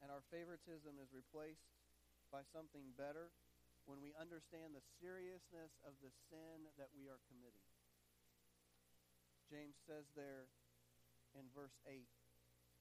and 0.00 0.08
our 0.08 0.24
favoritism 0.32 0.96
is 0.96 1.12
replaced 1.12 1.68
by 2.32 2.40
something 2.48 2.96
better 2.96 3.28
when 3.84 4.00
we 4.00 4.16
understand 4.16 4.72
the 4.72 4.84
seriousness 4.96 5.76
of 5.84 5.92
the 6.00 6.08
sin 6.32 6.64
that 6.80 6.88
we 6.96 7.12
are 7.12 7.20
committing. 7.28 7.68
James 9.52 9.76
says 9.84 10.08
there 10.16 10.48
in 11.36 11.44
verse 11.52 11.76
8 11.84 12.08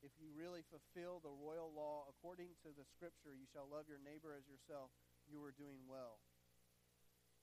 if 0.03 0.11
you 0.19 0.27
really 0.35 0.67
fulfill 0.67 1.23
the 1.23 1.31
royal 1.31 1.71
law 1.71 2.05
according 2.11 2.51
to 2.67 2.75
the 2.75 2.83
scripture, 2.91 3.31
you 3.31 3.47
shall 3.47 3.71
love 3.71 3.87
your 3.87 4.03
neighbor 4.03 4.35
as 4.35 4.43
yourself, 4.45 4.91
you 5.31 5.39
are 5.39 5.55
doing 5.55 5.79
well. 5.87 6.19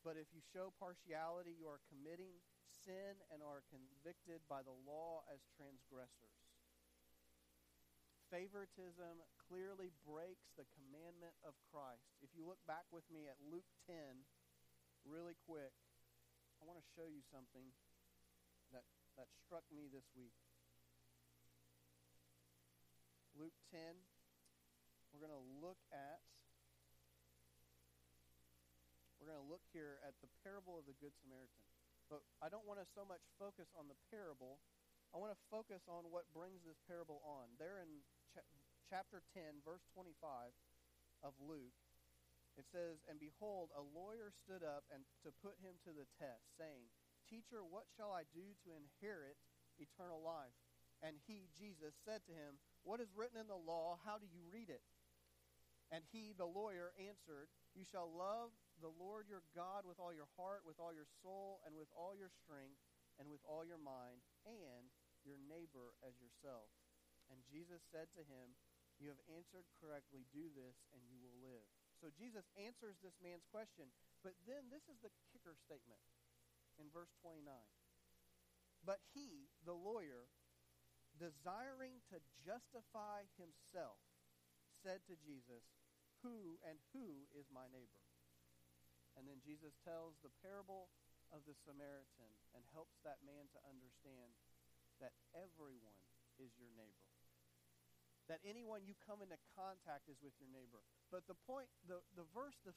But 0.04 0.20
if 0.20 0.28
you 0.32 0.44
show 0.52 0.72
partiality, 0.76 1.56
you 1.56 1.68
are 1.68 1.80
committing 1.88 2.36
sin 2.84 3.16
and 3.32 3.40
are 3.40 3.64
convicted 3.68 4.44
by 4.44 4.60
the 4.60 4.76
law 4.84 5.24
as 5.32 5.40
transgressors. 5.56 6.36
Favoritism 8.28 9.24
clearly 9.48 9.90
breaks 10.06 10.52
the 10.54 10.68
commandment 10.76 11.34
of 11.42 11.56
Christ. 11.72 12.06
If 12.22 12.30
you 12.36 12.46
look 12.46 12.62
back 12.68 12.86
with 12.94 13.04
me 13.10 13.26
at 13.26 13.40
Luke 13.42 13.66
10, 13.90 13.96
really 15.02 15.34
quick, 15.48 15.74
I 16.60 16.68
want 16.68 16.78
to 16.78 16.86
show 16.94 17.08
you 17.10 17.24
something 17.32 17.72
that, 18.70 18.86
that 19.18 19.26
struck 19.44 19.66
me 19.72 19.90
this 19.90 20.06
week. 20.14 20.36
Luke 23.40 23.56
10. 23.72 23.80
We're 25.16 25.24
going 25.24 25.32
to 25.32 25.46
look 25.64 25.80
at 25.88 26.20
we're 29.16 29.32
going 29.32 29.40
to 29.40 29.48
look 29.48 29.64
here 29.72 29.96
at 30.04 30.12
the 30.20 30.28
parable 30.44 30.76
of 30.76 30.84
the 30.84 30.96
good 31.00 31.16
Samaritan. 31.24 31.64
But 32.12 32.20
I 32.44 32.52
don't 32.52 32.68
want 32.68 32.84
to 32.84 32.88
so 32.88 33.04
much 33.04 33.24
focus 33.40 33.72
on 33.76 33.88
the 33.88 33.96
parable. 34.12 34.60
I 35.12 35.20
want 35.20 35.32
to 35.32 35.40
focus 35.48 35.84
on 35.88 36.08
what 36.12 36.28
brings 36.36 36.64
this 36.64 36.80
parable 36.84 37.24
on. 37.24 37.52
There 37.56 37.80
in 37.80 38.04
ch- 38.32 38.44
chapter 38.88 39.24
10, 39.32 39.64
verse 39.64 39.84
25 39.92 40.52
of 41.24 41.32
Luke, 41.40 41.76
it 42.60 42.64
says, 42.68 43.04
And 43.08 43.20
behold, 43.20 43.72
a 43.76 43.84
lawyer 43.84 44.32
stood 44.32 44.64
up 44.64 44.88
and 44.88 45.04
to 45.24 45.32
put 45.40 45.60
him 45.60 45.80
to 45.84 45.92
the 45.92 46.08
test, 46.16 46.44
saying, 46.56 46.88
Teacher, 47.28 47.60
what 47.60 47.88
shall 47.92 48.12
I 48.12 48.24
do 48.32 48.56
to 48.64 48.76
inherit 48.76 49.36
eternal 49.80 50.20
life? 50.20 50.56
And 51.00 51.16
he, 51.28 51.48
Jesus, 51.56 51.96
said 52.04 52.24
to 52.28 52.32
him, 52.32 52.60
what 52.82 53.00
is 53.00 53.12
written 53.12 53.40
in 53.40 53.48
the 53.48 53.58
law? 53.58 54.00
How 54.04 54.16
do 54.16 54.26
you 54.28 54.42
read 54.48 54.68
it? 54.68 54.82
And 55.90 56.06
he, 56.14 56.30
the 56.32 56.46
lawyer, 56.46 56.94
answered, 57.02 57.50
You 57.74 57.82
shall 57.82 58.06
love 58.06 58.54
the 58.78 58.94
Lord 58.94 59.26
your 59.26 59.42
God 59.52 59.82
with 59.82 59.98
all 59.98 60.14
your 60.14 60.30
heart, 60.38 60.62
with 60.62 60.78
all 60.78 60.94
your 60.94 61.10
soul, 61.20 61.58
and 61.66 61.74
with 61.74 61.90
all 61.92 62.14
your 62.14 62.30
strength, 62.30 62.78
and 63.18 63.26
with 63.26 63.42
all 63.42 63.66
your 63.66 63.80
mind, 63.80 64.22
and 64.46 64.86
your 65.26 65.36
neighbor 65.50 65.98
as 66.06 66.16
yourself. 66.22 66.70
And 67.28 67.42
Jesus 67.50 67.82
said 67.90 68.08
to 68.14 68.22
him, 68.22 68.54
You 69.02 69.10
have 69.10 69.20
answered 69.28 69.66
correctly. 69.82 70.30
Do 70.30 70.46
this, 70.54 70.78
and 70.94 71.02
you 71.10 71.18
will 71.18 71.36
live. 71.42 71.66
So 71.98 72.08
Jesus 72.08 72.48
answers 72.56 72.96
this 73.02 73.18
man's 73.20 73.44
question. 73.50 73.90
But 74.24 74.38
then 74.48 74.70
this 74.72 74.86
is 74.88 74.96
the 75.04 75.12
kicker 75.34 75.58
statement 75.58 76.00
in 76.80 76.88
verse 76.88 77.12
29. 77.20 77.44
But 78.80 79.04
he, 79.12 79.52
the 79.68 79.76
lawyer, 79.76 80.30
desiring 81.20 82.00
to 82.08 82.16
justify 82.40 83.28
himself, 83.36 84.00
said 84.80 85.04
to 85.04 85.14
Jesus, 85.20 85.60
Who 86.24 86.56
and 86.64 86.80
who 86.96 87.28
is 87.36 87.52
my 87.52 87.68
neighbor? 87.68 88.00
And 89.20 89.28
then 89.28 89.44
Jesus 89.44 89.76
tells 89.84 90.16
the 90.24 90.32
parable 90.40 90.88
of 91.28 91.44
the 91.44 91.52
Samaritan 91.68 92.32
and 92.56 92.64
helps 92.72 92.96
that 93.04 93.20
man 93.20 93.52
to 93.52 93.60
understand 93.68 94.32
that 95.04 95.12
everyone 95.36 96.00
is 96.40 96.56
your 96.56 96.72
neighbor. 96.72 97.08
That 98.32 98.40
anyone 98.46 98.86
you 98.86 98.94
come 99.02 99.20
into 99.20 99.36
contact 99.58 100.06
is 100.06 100.22
with 100.22 100.32
your 100.38 100.48
neighbor. 100.48 100.80
But 101.10 101.26
the 101.26 101.34
point, 101.34 101.66
the, 101.84 101.98
the 102.14 102.24
verse, 102.30 102.54
the 102.62 102.72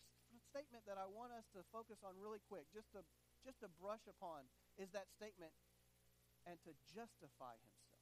statement 0.49 0.89
that 0.89 0.97
I 0.97 1.05
want 1.05 1.29
us 1.29 1.45
to 1.53 1.61
focus 1.69 2.01
on 2.01 2.17
really 2.17 2.41
quick, 2.49 2.65
just 2.73 2.89
to, 2.97 3.05
just 3.45 3.61
to 3.61 3.69
brush 3.77 4.01
upon, 4.09 4.49
is 4.81 4.89
that 4.97 5.13
statement, 5.13 5.53
and 6.49 6.57
to 6.65 6.73
justify 6.89 7.53
himself. 7.61 7.92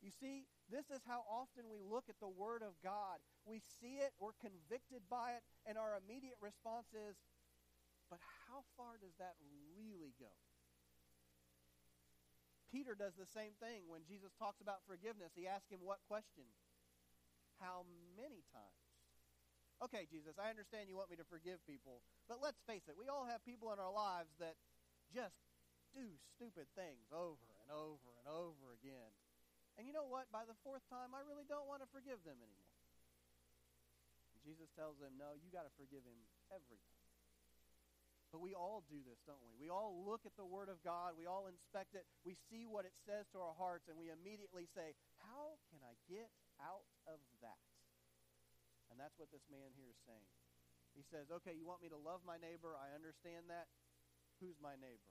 You 0.00 0.08
see, 0.08 0.48
this 0.72 0.88
is 0.88 1.04
how 1.04 1.28
often 1.28 1.68
we 1.68 1.84
look 1.84 2.08
at 2.08 2.16
the 2.24 2.28
Word 2.28 2.64
of 2.64 2.72
God. 2.80 3.20
We 3.44 3.60
see 3.60 4.00
it, 4.00 4.16
we're 4.16 4.36
convicted 4.40 5.04
by 5.12 5.36
it, 5.36 5.44
and 5.68 5.76
our 5.76 6.00
immediate 6.00 6.40
response 6.40 6.88
is, 6.96 7.20
but 8.08 8.18
how 8.48 8.64
far 8.80 8.96
does 8.96 9.12
that 9.20 9.36
really 9.76 10.16
go? 10.16 10.32
Peter 12.72 12.94
does 12.94 13.18
the 13.18 13.28
same 13.28 13.52
thing 13.58 13.90
when 13.90 14.06
Jesus 14.06 14.30
talks 14.38 14.62
about 14.62 14.80
forgiveness. 14.86 15.34
He 15.34 15.50
asks 15.50 15.68
him 15.68 15.82
what 15.82 16.00
question? 16.06 16.46
How 17.58 17.84
many 18.16 18.46
times? 18.54 18.80
Okay, 19.84 20.06
Jesus, 20.08 20.38
I 20.38 20.48
understand 20.48 20.88
you 20.88 20.96
want 20.96 21.10
me 21.10 21.18
to 21.18 21.28
forgive 21.28 21.60
people, 21.66 22.00
but 22.28 22.38
let's 22.40 22.60
face 22.64 22.86
it, 22.88 22.96
we 22.96 23.08
all 23.08 23.26
have 23.26 23.44
people 23.44 23.72
in 23.72 23.80
our 23.80 23.92
lives 23.92 24.32
that 24.38 24.54
just 25.10 25.40
do 25.96 26.14
stupid 26.36 26.70
things 26.76 27.10
over 27.10 27.48
and 27.64 27.72
over 27.74 28.08
and 28.22 28.28
over 28.28 28.76
again. 28.76 29.10
And 29.78 29.86
you 29.86 29.94
know 29.94 30.06
what? 30.06 30.30
By 30.34 30.46
the 30.48 30.56
fourth 30.64 30.82
time, 30.90 31.14
I 31.14 31.22
really 31.26 31.46
don't 31.46 31.66
want 31.70 31.84
to 31.84 31.88
forgive 31.90 32.20
them 32.26 32.38
anymore. 32.40 32.78
And 34.34 34.40
Jesus 34.42 34.70
tells 34.74 34.98
them, 34.98 35.14
no, 35.20 35.36
you 35.36 35.52
got 35.52 35.68
to 35.68 35.74
forgive 35.76 36.04
him 36.04 36.20
every 36.48 36.80
time. 36.88 37.00
But 38.30 38.38
we 38.38 38.54
all 38.54 38.86
do 38.86 39.02
this, 39.02 39.18
don't 39.26 39.42
we? 39.42 39.50
We 39.58 39.74
all 39.74 40.06
look 40.06 40.22
at 40.22 40.38
the 40.38 40.46
Word 40.46 40.70
of 40.70 40.78
God, 40.86 41.18
we 41.18 41.26
all 41.26 41.50
inspect 41.50 41.98
it, 41.98 42.06
we 42.22 42.38
see 42.46 42.62
what 42.62 42.86
it 42.86 42.94
says 43.02 43.26
to 43.34 43.42
our 43.42 43.58
hearts, 43.58 43.90
and 43.90 43.98
we 43.98 44.06
immediately 44.06 44.70
say, 44.70 44.94
How 45.18 45.58
can 45.74 45.82
I 45.82 45.98
get 46.06 46.30
out 46.62 46.86
of 47.10 47.18
that? 47.42 47.58
And 48.86 49.02
that's 49.02 49.18
what 49.18 49.34
this 49.34 49.42
man 49.50 49.74
here 49.74 49.90
is 49.90 49.98
saying. 50.06 50.30
He 50.94 51.02
says, 51.10 51.26
Okay, 51.42 51.58
you 51.58 51.66
want 51.66 51.82
me 51.82 51.90
to 51.90 51.98
love 51.98 52.22
my 52.22 52.38
neighbor? 52.38 52.78
I 52.78 52.94
understand 52.94 53.50
that. 53.50 53.66
Who's 54.38 54.62
my 54.62 54.78
neighbor? 54.78 55.10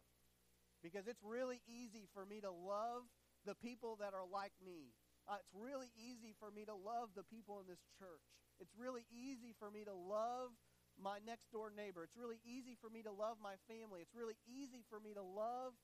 Because 0.79 1.11
it's 1.11 1.19
really 1.19 1.59
easy 1.67 2.07
for 2.15 2.23
me 2.23 2.39
to 2.39 2.51
love 2.51 3.03
the 3.45 3.56
people 3.56 3.97
that 3.99 4.13
are 4.13 4.28
like 4.28 4.54
me. 4.63 4.91
Uh, 5.30 5.38
it's 5.39 5.54
really 5.54 5.93
easy 5.95 6.34
for 6.39 6.49
me 6.49 6.65
to 6.65 6.73
love 6.73 7.13
the 7.15 7.23
people 7.28 7.62
in 7.62 7.67
this 7.69 7.84
church. 7.99 8.25
It's 8.60 8.73
really 8.75 9.06
easy 9.13 9.54
for 9.58 9.69
me 9.69 9.86
to 9.86 9.93
love 9.93 10.52
my 10.99 11.19
next 11.23 11.52
door 11.54 11.71
neighbor. 11.71 12.04
It's 12.04 12.17
really 12.17 12.41
easy 12.43 12.75
for 12.82 12.89
me 12.89 13.02
to 13.04 13.12
love 13.13 13.38
my 13.39 13.56
family. 13.71 14.02
It's 14.02 14.15
really 14.17 14.36
easy 14.49 14.84
for 14.89 14.99
me 14.99 15.13
to 15.15 15.23
love 15.23 15.78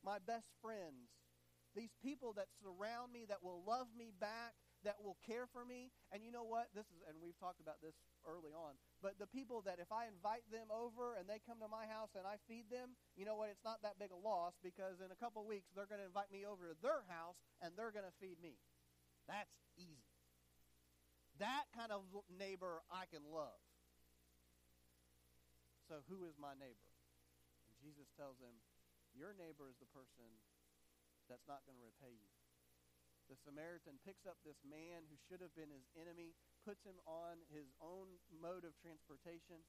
my 0.00 0.16
best 0.22 0.48
friends. 0.62 1.10
These 1.76 1.92
people 2.00 2.32
that 2.38 2.48
surround 2.56 3.12
me, 3.12 3.26
that 3.28 3.42
will 3.44 3.60
love 3.66 3.92
me 3.92 4.10
back, 4.16 4.56
that 4.86 5.02
will 5.02 5.18
care 5.26 5.46
for 5.50 5.66
me. 5.66 5.90
And 6.14 6.22
you 6.22 6.30
know 6.30 6.46
what? 6.46 6.70
This 6.74 6.86
is, 6.90 7.00
and 7.10 7.18
we've 7.18 7.38
talked 7.38 7.58
about 7.58 7.82
this 7.82 7.98
early 8.22 8.54
on. 8.54 8.78
But 9.02 9.18
the 9.18 9.26
people 9.26 9.62
that 9.66 9.82
if 9.82 9.90
I 9.90 10.06
invite 10.06 10.46
them 10.50 10.70
over 10.70 11.18
and 11.18 11.26
they 11.26 11.42
come 11.42 11.58
to 11.62 11.70
my 11.70 11.86
house 11.90 12.14
and 12.14 12.26
I 12.26 12.38
feed 12.46 12.70
them, 12.70 12.94
you 13.18 13.26
know 13.26 13.34
what? 13.34 13.50
It's 13.50 13.66
not 13.66 13.82
that 13.82 13.98
big 13.98 14.14
a 14.14 14.20
loss 14.20 14.54
because 14.62 15.02
in 15.02 15.10
a 15.10 15.18
couple 15.18 15.42
weeks 15.42 15.70
they're 15.74 15.90
going 15.90 16.02
to 16.02 16.08
invite 16.10 16.30
me 16.30 16.46
over 16.46 16.70
to 16.70 16.76
their 16.78 17.02
house 17.10 17.38
and 17.58 17.74
they're 17.74 17.94
going 17.94 18.06
to 18.06 18.16
feed 18.22 18.38
me. 18.38 18.58
That's 19.26 19.52
easy. 19.74 20.08
That 21.38 21.70
kind 21.74 21.94
of 21.94 22.02
neighbor 22.26 22.82
I 22.90 23.06
can 23.06 23.22
love. 23.30 23.62
So, 25.86 26.04
who 26.10 26.26
is 26.28 26.36
my 26.36 26.52
neighbor? 26.58 26.90
And 27.64 27.72
Jesus 27.80 28.10
tells 28.18 28.36
him, 28.42 28.52
Your 29.16 29.32
neighbor 29.32 29.70
is 29.70 29.78
the 29.80 29.88
person 29.88 30.26
that's 31.30 31.46
not 31.48 31.64
going 31.64 31.78
to 31.78 31.84
repay 31.86 32.12
you. 32.12 32.32
The 33.28 33.36
Samaritan 33.44 34.00
picks 34.08 34.24
up 34.24 34.40
this 34.40 34.60
man 34.64 35.04
who 35.12 35.20
should 35.28 35.44
have 35.44 35.52
been 35.52 35.68
his 35.68 35.84
enemy, 36.00 36.32
puts 36.64 36.80
him 36.88 36.96
on 37.04 37.44
his 37.52 37.68
own 37.76 38.16
mode 38.32 38.64
of 38.64 38.72
transportation, 38.80 39.60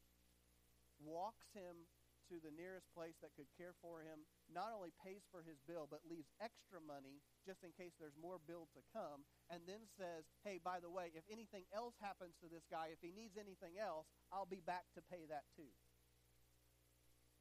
walks 1.03 1.51
him 1.51 1.91
to 2.31 2.39
the 2.39 2.53
nearest 2.53 2.85
place 2.93 3.17
that 3.19 3.33
could 3.33 3.49
care 3.57 3.73
for 3.81 4.05
him, 4.05 4.23
not 4.47 4.69
only 4.71 4.93
pays 5.01 5.25
for 5.33 5.41
his 5.41 5.57
bill, 5.65 5.89
but 5.89 6.05
leaves 6.05 6.29
extra 6.37 6.77
money 6.77 7.19
just 7.41 7.65
in 7.65 7.73
case 7.73 7.97
there's 7.97 8.15
more 8.15 8.37
bill 8.37 8.69
to 8.77 8.85
come, 8.93 9.25
and 9.49 9.65
then 9.65 9.89
says, 9.97 10.29
Hey, 10.45 10.61
by 10.61 10.77
the 10.77 10.93
way, 10.93 11.09
if 11.17 11.25
anything 11.27 11.65
else 11.73 11.97
happens 11.97 12.37
to 12.39 12.47
this 12.47 12.63
guy, 12.69 12.93
if 12.93 13.01
he 13.01 13.09
needs 13.11 13.35
anything 13.35 13.81
else, 13.81 14.07
I'll 14.29 14.47
be 14.47 14.61
back 14.61 14.87
to 14.93 15.01
pay 15.01 15.25
that 15.27 15.49
too. 15.57 15.73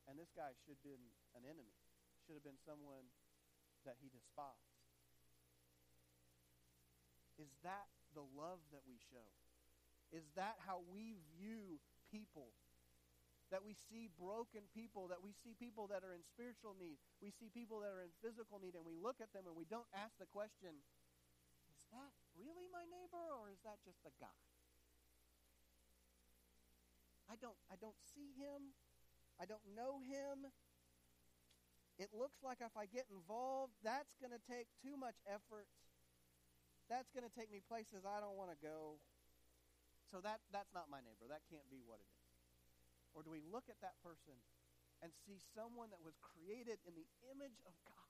And 0.09 0.17
this 0.17 0.33
guy 0.33 0.57
should 0.65 0.73
have 0.73 0.83
been 0.83 1.13
an 1.37 1.45
enemy, 1.45 1.77
should 2.25 2.41
have 2.41 2.47
been 2.47 2.59
someone 2.65 3.13
that 3.85 4.01
he 4.01 4.09
despised. 4.09 4.78
Is 7.39 7.55
that 7.63 7.87
the 8.13 8.27
love 8.35 8.59
that 8.75 8.83
we 8.85 8.99
show? 8.99 9.25
Is 10.11 10.27
that 10.35 10.59
how 10.67 10.83
we 10.91 11.17
view 11.39 11.79
people? 12.11 12.51
That 13.49 13.65
we 13.65 13.73
see 13.89 14.13
broken 14.13 14.69
people, 14.77 15.09
that 15.09 15.25
we 15.25 15.33
see 15.33 15.57
people 15.57 15.89
that 15.89 16.05
are 16.05 16.13
in 16.13 16.21
spiritual 16.21 16.77
need, 16.77 17.01
we 17.25 17.33
see 17.33 17.49
people 17.49 17.81
that 17.81 17.89
are 17.89 18.05
in 18.05 18.13
physical 18.21 18.61
need, 18.61 18.77
and 18.77 18.85
we 18.85 18.93
look 18.93 19.25
at 19.25 19.33
them 19.33 19.49
and 19.49 19.57
we 19.57 19.65
don't 19.65 19.89
ask 19.97 20.13
the 20.21 20.29
question, 20.29 20.77
is 21.73 21.81
that 21.89 22.13
really 22.37 22.69
my 22.69 22.85
neighbor 22.93 23.25
or 23.41 23.49
is 23.49 23.57
that 23.65 23.81
just 23.89 24.05
a 24.05 24.13
guy? 24.21 24.37
I 27.29 27.41
don't 27.41 27.57
I 27.73 27.77
don't 27.81 27.97
see 28.13 28.37
him. 28.37 28.77
I 29.41 29.45
don't 29.45 29.65
know 29.77 30.01
him. 30.05 30.49
It 31.99 32.11
looks 32.15 32.39
like 32.43 32.59
if 32.61 32.77
I 32.79 32.87
get 32.87 33.07
involved, 33.11 33.75
that's 33.83 34.15
going 34.23 34.31
to 34.31 34.43
take 34.47 34.71
too 34.79 34.95
much 34.95 35.19
effort. 35.27 35.67
That's 36.89 37.13
going 37.13 37.25
to 37.25 37.33
take 37.33 37.53
me 37.53 37.61
places 37.61 38.09
I 38.09 38.21
don't 38.25 38.37
want 38.37 38.49
to 38.49 38.61
go. 38.61 38.97
So 40.09 40.25
that, 40.25 40.41
that's 40.49 40.73
not 40.73 40.89
my 40.89 41.05
neighbor. 41.05 41.29
That 41.29 41.45
can't 41.53 41.69
be 41.69 41.85
what 41.85 42.01
it 42.01 42.09
is. 42.09 42.33
Or 43.13 43.21
do 43.21 43.29
we 43.29 43.45
look 43.45 43.69
at 43.69 43.77
that 43.85 44.01
person 44.01 44.37
and 45.05 45.13
see 45.29 45.37
someone 45.53 45.93
that 45.93 46.01
was 46.01 46.17
created 46.21 46.81
in 46.89 46.97
the 46.97 47.05
image 47.29 47.61
of 47.69 47.77
God? 47.85 48.09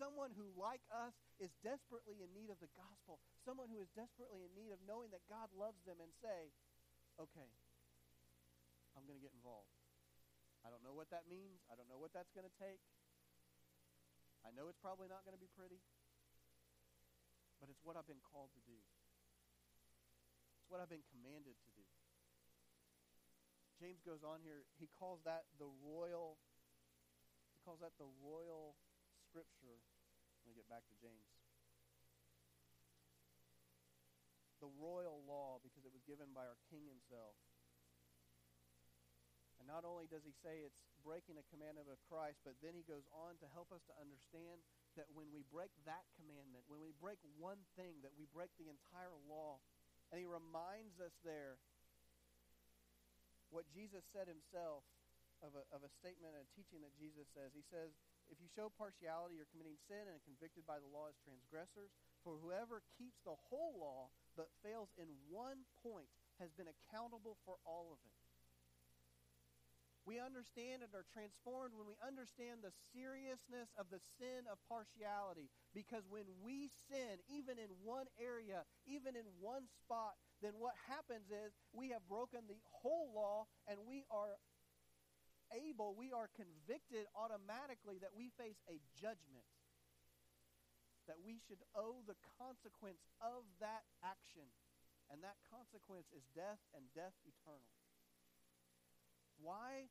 Someone 0.00 0.32
who, 0.32 0.48
like 0.56 0.80
us, 0.88 1.12
is 1.36 1.52
desperately 1.60 2.24
in 2.24 2.32
need 2.32 2.48
of 2.48 2.56
the 2.56 2.72
gospel. 2.72 3.20
Someone 3.44 3.68
who 3.68 3.84
is 3.84 3.92
desperately 3.92 4.40
in 4.48 4.52
need 4.56 4.72
of 4.72 4.80
knowing 4.88 5.12
that 5.12 5.20
God 5.28 5.52
loves 5.52 5.84
them 5.84 6.00
and 6.00 6.08
say, 6.24 6.56
okay, 7.20 7.52
I'm 8.96 9.04
going 9.04 9.20
to 9.20 9.24
get 9.24 9.36
involved. 9.36 9.68
I 10.64 10.72
don't 10.72 10.80
know 10.80 10.96
what 10.96 11.12
that 11.12 11.28
means. 11.28 11.60
I 11.68 11.76
don't 11.76 11.88
know 11.92 12.00
what 12.00 12.16
that's 12.16 12.32
going 12.32 12.48
to 12.48 12.56
take. 12.56 12.80
I 14.40 14.48
know 14.56 14.72
it's 14.72 14.80
probably 14.80 15.08
not 15.08 15.20
going 15.28 15.36
to 15.36 15.42
be 15.42 15.52
pretty, 15.52 15.84
but 17.60 17.68
it's 17.68 17.84
what 17.84 17.94
I've 17.94 18.08
been 18.08 18.24
called 18.24 18.50
to 18.56 18.62
do. 18.64 18.80
It's 20.58 20.68
what 20.72 20.80
I've 20.80 20.88
been 20.88 21.04
commanded 21.12 21.60
to 21.60 21.70
do. 21.76 21.84
James 23.76 24.00
goes 24.04 24.24
on 24.24 24.40
here, 24.44 24.64
he 24.76 24.88
calls 24.92 25.20
that 25.28 25.48
the 25.56 25.68
royal 25.84 26.40
he 27.56 27.60
calls 27.64 27.80
that 27.84 27.92
the 28.00 28.08
royal 28.24 28.76
scripture. 29.28 29.84
Let 30.40 30.44
me 30.48 30.56
get 30.56 30.68
back 30.72 30.88
to 30.88 30.96
James. 30.96 31.28
The 34.64 34.72
royal 34.80 35.20
law 35.28 35.60
because 35.60 35.84
it 35.84 35.92
was 35.92 36.00
given 36.08 36.32
by 36.32 36.48
our 36.48 36.56
king 36.72 36.88
himself. 36.88 37.36
And 39.60 39.68
not 39.68 39.84
only 39.84 40.08
does 40.08 40.24
he 40.24 40.32
say 40.40 40.64
it's 40.64 40.80
breaking 41.04 41.36
a 41.36 41.44
commandment 41.52 41.92
of 41.92 42.00
Christ, 42.08 42.40
but 42.44 42.56
then 42.64 42.72
he 42.72 42.84
goes 42.84 43.04
on 43.12 43.36
to 43.44 43.46
help 43.52 43.72
us 43.72 43.84
to 43.92 43.94
understand 44.00 44.64
that 44.98 45.10
when 45.14 45.30
we 45.30 45.46
break 45.50 45.70
that 45.86 46.06
commandment, 46.18 46.66
when 46.66 46.82
we 46.82 46.94
break 46.98 47.18
one 47.38 47.62
thing, 47.74 48.02
that 48.02 48.14
we 48.14 48.26
break 48.30 48.50
the 48.58 48.70
entire 48.70 49.14
law. 49.30 49.62
And 50.10 50.18
he 50.18 50.26
reminds 50.26 50.98
us 50.98 51.14
there 51.22 51.58
what 53.50 53.66
Jesus 53.70 54.02
said 54.14 54.30
himself 54.30 54.86
of 55.42 55.56
a, 55.56 55.64
of 55.72 55.80
a 55.82 55.90
statement 56.00 56.36
a 56.36 56.44
teaching 56.52 56.84
that 56.84 56.94
Jesus 57.00 57.26
says. 57.32 57.50
He 57.56 57.64
says, 57.72 57.96
If 58.28 58.38
you 58.38 58.48
show 58.52 58.68
partiality, 58.68 59.40
you're 59.40 59.50
committing 59.50 59.80
sin 59.88 60.04
and 60.06 60.20
convicted 60.22 60.68
by 60.68 60.78
the 60.78 60.90
law 60.90 61.08
as 61.08 61.16
transgressors. 61.24 61.90
For 62.20 62.36
whoever 62.36 62.84
keeps 63.00 63.18
the 63.24 63.36
whole 63.48 63.80
law 63.80 64.12
but 64.36 64.52
fails 64.60 64.92
in 65.00 65.08
one 65.32 65.64
point 65.80 66.12
has 66.38 66.52
been 66.52 66.68
accountable 66.68 67.40
for 67.44 67.56
all 67.64 67.92
of 67.92 68.00
it. 68.04 68.19
We 70.08 70.16
understand 70.16 70.80
and 70.80 70.92
are 70.96 71.04
transformed 71.12 71.76
when 71.76 71.84
we 71.84 71.98
understand 72.00 72.64
the 72.64 72.72
seriousness 72.96 73.68
of 73.76 73.92
the 73.92 74.00
sin 74.16 74.48
of 74.48 74.56
partiality. 74.64 75.52
Because 75.76 76.08
when 76.08 76.24
we 76.40 76.72
sin, 76.88 77.20
even 77.28 77.60
in 77.60 77.68
one 77.84 78.08
area, 78.16 78.64
even 78.88 79.12
in 79.12 79.28
one 79.38 79.68
spot, 79.84 80.16
then 80.40 80.56
what 80.56 80.72
happens 80.88 81.28
is 81.28 81.52
we 81.76 81.92
have 81.92 82.00
broken 82.08 82.48
the 82.48 82.56
whole 82.80 83.12
law 83.12 83.44
and 83.68 83.76
we 83.84 84.08
are 84.08 84.40
able, 85.52 85.92
we 85.92 86.16
are 86.16 86.32
convicted 86.32 87.04
automatically 87.12 88.00
that 88.00 88.16
we 88.16 88.32
face 88.40 88.58
a 88.72 88.80
judgment. 88.96 89.46
That 91.12 91.20
we 91.20 91.42
should 91.44 91.60
owe 91.76 92.00
the 92.08 92.16
consequence 92.40 93.04
of 93.20 93.44
that 93.60 93.84
action. 94.00 94.48
And 95.10 95.20
that 95.26 95.36
consequence 95.50 96.06
is 96.14 96.22
death 96.38 96.62
and 96.70 96.86
death 96.94 97.18
eternal. 97.26 97.79
Why? 99.40 99.88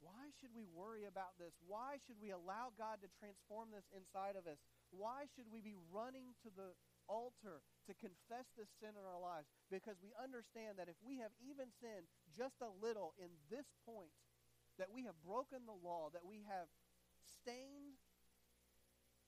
Why 0.00 0.30
should 0.38 0.54
we 0.54 0.64
worry 0.64 1.04
about 1.04 1.36
this? 1.38 1.52
Why 1.66 1.98
should 2.06 2.18
we 2.22 2.30
allow 2.30 2.70
God 2.78 3.02
to 3.02 3.10
transform 3.18 3.74
this 3.74 3.86
inside 3.90 4.38
of 4.38 4.46
us? 4.46 4.62
Why 4.94 5.26
should 5.34 5.50
we 5.50 5.60
be 5.60 5.74
running 5.90 6.32
to 6.46 6.50
the 6.54 6.72
altar 7.10 7.64
to 7.90 7.92
confess 7.98 8.46
this 8.54 8.70
sin 8.78 8.94
in 8.94 9.04
our 9.04 9.18
lives? 9.18 9.50
Because 9.68 9.98
we 9.98 10.14
understand 10.14 10.78
that 10.78 10.86
if 10.86 10.96
we 11.02 11.18
have 11.18 11.34
even 11.42 11.74
sinned 11.82 12.06
just 12.30 12.62
a 12.62 12.70
little 12.70 13.12
in 13.18 13.34
this 13.50 13.66
point, 13.82 14.14
that 14.78 14.94
we 14.94 15.02
have 15.02 15.18
broken 15.26 15.66
the 15.66 15.74
law, 15.74 16.14
that 16.14 16.22
we 16.22 16.46
have 16.46 16.70
stained 17.18 17.98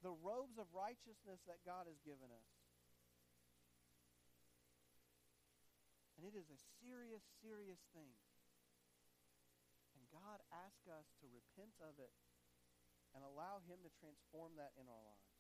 the 0.06 0.14
robes 0.22 0.56
of 0.56 0.70
righteousness 0.70 1.42
that 1.50 1.60
God 1.66 1.90
has 1.90 1.98
given 2.06 2.30
us. 2.30 2.48
And 6.16 6.24
it 6.24 6.36
is 6.36 6.46
a 6.52 6.60
serious, 6.78 7.24
serious 7.42 7.80
thing. 7.96 8.12
God 10.30 10.46
asks 10.54 10.86
us 10.86 11.10
to 11.18 11.26
repent 11.26 11.74
of 11.82 11.98
it 11.98 12.14
and 13.18 13.26
allow 13.26 13.58
Him 13.66 13.82
to 13.82 13.90
transform 13.98 14.54
that 14.62 14.70
in 14.78 14.86
our 14.86 15.02
lives. 15.02 15.34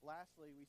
Lastly, 0.00 0.56
we 0.56 0.64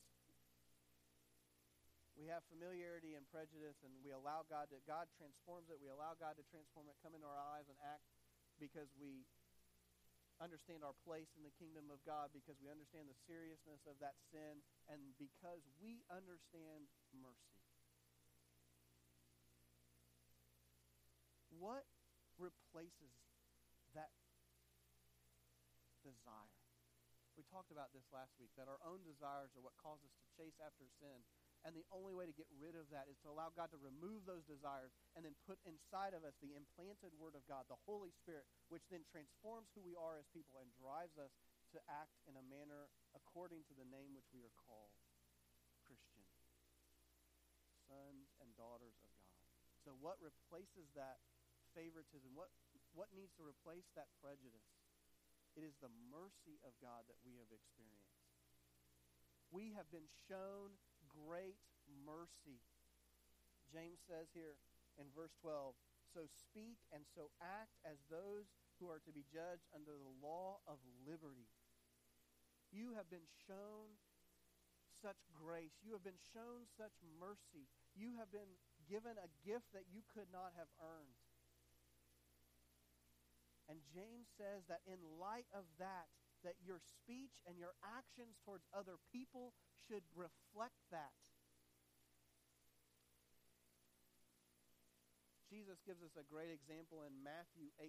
we 2.19 2.27
have 2.27 2.43
familiarity 2.51 3.15
and 3.15 3.23
prejudice, 3.31 3.79
and 3.87 3.95
we 4.03 4.11
allow 4.11 4.43
God 4.51 4.67
to 4.75 4.83
God 4.83 5.07
transforms 5.15 5.71
it. 5.71 5.79
We 5.79 5.87
allow 5.87 6.19
God 6.19 6.35
to 6.35 6.43
transform 6.51 6.91
it, 6.91 6.99
come 6.99 7.15
into 7.15 7.23
our 7.23 7.55
lives, 7.55 7.71
and 7.71 7.79
act 7.87 8.03
because 8.59 8.91
we 8.99 9.23
understand 10.43 10.83
our 10.83 10.99
place 11.07 11.31
in 11.39 11.47
the 11.47 11.55
kingdom 11.55 11.87
of 11.87 12.03
God, 12.03 12.35
because 12.35 12.59
we 12.59 12.67
understand 12.67 13.07
the 13.07 13.15
seriousness 13.23 13.79
of 13.87 13.95
that 14.03 14.19
sin, 14.27 14.59
and 14.91 14.99
because 15.15 15.63
we 15.79 16.03
understand 16.11 16.91
mercy. 17.15 17.55
What 21.55 21.87
replaces 22.39 23.13
that 23.93 24.09
desire? 26.01 26.55
We 27.35 27.47
talked 27.47 27.71
about 27.71 27.95
this 27.95 28.03
last 28.11 28.35
week 28.35 28.51
that 28.59 28.67
our 28.67 28.83
own 28.83 28.99
desires 29.07 29.55
are 29.55 29.63
what 29.63 29.75
cause 29.79 30.03
us 30.03 30.11
to 30.11 30.25
chase 30.35 30.59
after 30.59 30.83
sin. 30.99 31.23
And 31.67 31.75
the 31.75 31.87
only 31.91 32.15
way 32.15 32.23
to 32.23 32.35
get 32.35 32.47
rid 32.55 32.75
of 32.75 32.87
that 32.91 33.11
is 33.11 33.19
to 33.23 33.31
allow 33.31 33.51
God 33.51 33.71
to 33.75 33.79
remove 33.79 34.23
those 34.23 34.47
desires 34.47 34.95
and 35.15 35.27
then 35.27 35.35
put 35.43 35.59
inside 35.67 36.15
of 36.15 36.23
us 36.23 36.35
the 36.39 36.55
implanted 36.55 37.11
Word 37.19 37.35
of 37.35 37.43
God, 37.47 37.67
the 37.67 37.79
Holy 37.83 38.11
Spirit, 38.15 38.47
which 38.71 38.83
then 38.87 39.03
transforms 39.07 39.71
who 39.75 39.83
we 39.83 39.95
are 39.95 40.19
as 40.19 40.27
people 40.31 40.59
and 40.59 40.71
drives 40.79 41.19
us 41.19 41.31
to 41.75 41.79
act 41.91 42.15
in 42.27 42.39
a 42.39 42.43
manner 42.47 42.87
according 43.15 43.63
to 43.67 43.73
the 43.75 43.87
name 43.87 44.15
which 44.15 44.31
we 44.31 44.43
are 44.43 44.55
called 44.55 44.91
Christian, 45.83 46.27
sons 47.87 48.35
and 48.39 48.51
daughters 48.55 48.95
of 48.99 49.11
God. 49.19 49.39
So, 49.83 49.95
what 49.99 50.19
replaces 50.19 50.91
that 50.95 51.23
favoritism? 51.79 52.35
What, 52.35 52.51
what 52.91 53.15
needs 53.15 53.31
to 53.39 53.47
replace 53.47 53.87
that 53.95 54.11
prejudice? 54.19 54.67
It 55.55 55.63
is 55.63 55.79
the 55.79 55.91
mercy 56.11 56.59
of 56.67 56.75
God 56.83 57.07
that 57.07 57.23
we 57.23 57.39
have 57.39 57.47
experienced. 57.55 58.19
We 59.49 59.71
have 59.79 59.87
been 59.87 60.11
shown 60.27 60.75
great 61.07 61.57
mercy. 62.03 62.59
James 63.71 64.03
says 64.03 64.27
here 64.35 64.59
in 64.99 65.07
verse 65.15 65.33
12 65.39 65.73
So 66.11 66.27
speak 66.27 66.83
and 66.91 67.07
so 67.15 67.31
act 67.39 67.79
as 67.87 67.97
those 68.11 68.51
who 68.77 68.91
are 68.91 69.01
to 69.07 69.15
be 69.15 69.25
judged 69.31 69.65
under 69.71 69.95
the 69.95 70.15
law 70.19 70.59
of 70.67 70.77
liberty. 71.07 71.49
You 72.69 72.93
have 72.93 73.09
been 73.09 73.25
shown 73.49 73.97
such 75.01 75.17
grace. 75.33 75.73
You 75.81 75.97
have 75.97 76.05
been 76.05 76.21
shown 76.35 76.69
such 76.77 76.93
mercy. 77.17 77.65
You 77.97 78.13
have 78.21 78.29
been 78.29 78.59
given 78.85 79.17
a 79.17 79.31
gift 79.41 79.71
that 79.73 79.89
you 79.89 80.05
could 80.13 80.29
not 80.29 80.53
have 80.59 80.69
earned. 80.77 81.17
And 83.79 83.95
James 83.95 84.27
says 84.35 84.67
that 84.67 84.83
in 84.83 84.99
light 85.15 85.47
of 85.55 85.63
that, 85.79 86.11
that 86.43 86.59
your 86.59 86.83
speech 86.83 87.39
and 87.47 87.55
your 87.55 87.71
actions 87.79 88.35
towards 88.43 88.67
other 88.75 88.99
people 89.07 89.55
should 89.87 90.03
reflect 90.11 90.75
that. 90.91 91.15
Jesus 95.47 95.79
gives 95.87 96.03
us 96.03 96.11
a 96.19 96.27
great 96.27 96.51
example 96.51 97.07
in 97.07 97.23
Matthew 97.23 97.71
18. 97.79 97.87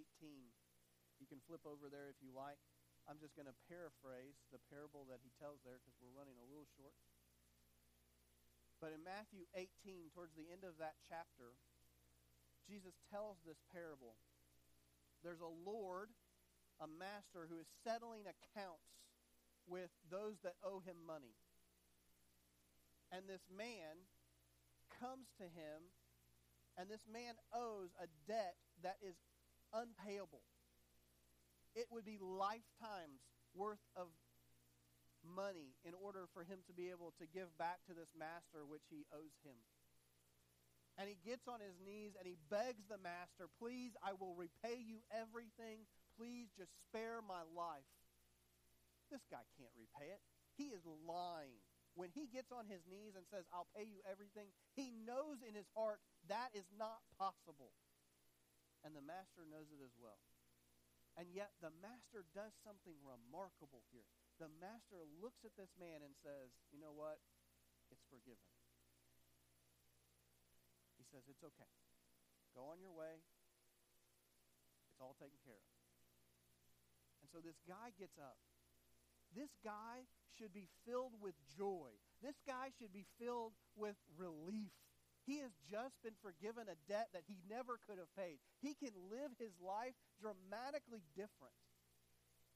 You 1.19 1.27
can 1.27 1.43
flip 1.43 1.67
over 1.67 1.91
there 1.91 2.07
if 2.07 2.23
you 2.23 2.31
like. 2.31 2.63
I'm 3.03 3.19
just 3.19 3.35
going 3.35 3.51
to 3.51 3.63
paraphrase 3.67 4.39
the 4.55 4.63
parable 4.71 5.03
that 5.11 5.19
he 5.19 5.35
tells 5.43 5.59
there 5.67 5.83
because 5.83 5.99
we're 5.99 6.15
running 6.15 6.39
a 6.39 6.47
little 6.47 6.71
short. 6.79 6.95
But 8.79 8.95
in 8.95 9.03
Matthew 9.03 9.43
18, 9.59 10.15
towards 10.15 10.39
the 10.39 10.47
end 10.47 10.63
of 10.63 10.79
that 10.79 10.95
chapter, 11.03 11.59
Jesus 12.63 12.95
tells 13.11 13.43
this 13.43 13.59
parable 13.75 14.15
there's 15.23 15.41
a 15.41 15.69
Lord, 15.69 16.09
a 16.79 16.87
master, 16.87 17.47
who 17.49 17.57
is 17.57 17.67
settling 17.83 18.25
accounts 18.25 18.89
with 19.67 19.89
those 20.09 20.41
that 20.43 20.57
owe 20.63 20.81
him 20.81 20.97
money. 21.05 21.37
And 23.11 23.27
this 23.27 23.45
man 23.51 24.07
comes 24.99 25.27
to 25.37 25.45
him, 25.45 25.93
and 26.77 26.89
this 26.89 27.05
man 27.11 27.35
owes 27.53 27.91
a 28.01 28.07
debt 28.27 28.55
that 28.83 28.97
is 29.01 29.15
unpayable. 29.73 30.43
It 31.75 31.87
would 31.91 32.05
be 32.05 32.17
lifetimes 32.19 33.21
worth 33.53 33.83
of 33.95 34.07
money 35.21 35.77
in 35.85 35.93
order 35.93 36.25
for 36.33 36.43
him 36.43 36.65
to 36.65 36.73
be 36.73 36.89
able 36.89 37.13
to 37.19 37.29
give 37.29 37.53
back 37.57 37.85
to 37.85 37.93
this 37.93 38.09
master 38.17 38.65
which 38.65 38.89
he 38.89 39.05
owes 39.13 39.37
him 39.45 39.59
and 41.01 41.09
he 41.09 41.17
gets 41.25 41.49
on 41.49 41.57
his 41.57 41.73
knees 41.81 42.13
and 42.13 42.29
he 42.29 42.37
begs 42.53 42.85
the 42.85 43.01
master, 43.01 43.49
Please, 43.57 43.97
I 44.05 44.13
will 44.13 44.37
repay 44.37 44.77
you 44.77 45.01
everything. 45.09 45.89
Please 46.13 46.53
just 46.53 46.69
spare 46.85 47.25
my 47.25 47.41
life. 47.57 47.89
This 49.09 49.25
guy 49.25 49.41
can't 49.57 49.73
repay 49.73 50.13
it. 50.13 50.21
He 50.53 50.69
is 50.69 50.85
lying. 50.85 51.57
When 51.97 52.13
he 52.13 52.29
gets 52.29 52.53
on 52.53 52.69
his 52.69 52.85
knees 52.85 53.17
and 53.17 53.25
says, 53.33 53.49
I'll 53.49 53.73
pay 53.73 53.89
you 53.89 53.97
everything, 54.05 54.53
he 54.77 54.93
knows 54.93 55.41
in 55.41 55.57
his 55.57 55.65
heart 55.73 56.05
that 56.29 56.53
is 56.53 56.69
not 56.77 57.01
possible. 57.17 57.73
And 58.85 58.93
the 58.93 59.01
master 59.01 59.41
knows 59.49 59.73
it 59.73 59.81
as 59.81 59.97
well. 59.97 60.21
And 61.17 61.33
yet 61.33 61.57
the 61.65 61.73
master 61.81 62.29
does 62.37 62.53
something 62.61 62.95
remarkable 63.01 63.81
here. 63.89 64.05
The 64.37 64.53
master 64.61 65.01
looks 65.17 65.41
at 65.41 65.57
this 65.57 65.73
man 65.81 66.05
and 66.05 66.13
says, 66.21 66.53
You 66.69 66.77
know 66.77 66.93
what? 66.93 67.17
It's 67.89 68.05
forgiven 68.05 68.60
says, 71.11 71.27
It's 71.27 71.43
okay. 71.43 71.71
Go 72.55 72.71
on 72.71 72.79
your 72.79 72.95
way. 72.95 73.19
It's 74.91 74.99
all 74.99 75.15
taken 75.19 75.39
care 75.43 75.59
of. 75.59 75.71
And 77.23 77.27
so 77.31 77.39
this 77.43 77.59
guy 77.67 77.91
gets 77.99 78.15
up. 78.19 78.39
This 79.31 79.51
guy 79.63 80.07
should 80.35 80.51
be 80.51 80.67
filled 80.83 81.15
with 81.19 81.35
joy. 81.55 81.95
This 82.19 82.35
guy 82.43 82.71
should 82.75 82.91
be 82.91 83.07
filled 83.15 83.55
with 83.75 83.95
relief. 84.19 84.75
He 85.23 85.39
has 85.39 85.53
just 85.69 85.95
been 86.03 86.17
forgiven 86.19 86.67
a 86.67 86.75
debt 86.89 87.13
that 87.13 87.23
he 87.29 87.39
never 87.47 87.79
could 87.87 88.01
have 88.01 88.11
paid. 88.17 88.41
He 88.59 88.73
can 88.73 88.91
live 89.07 89.31
his 89.39 89.53
life 89.61 89.95
dramatically 90.19 91.05
different. 91.15 91.55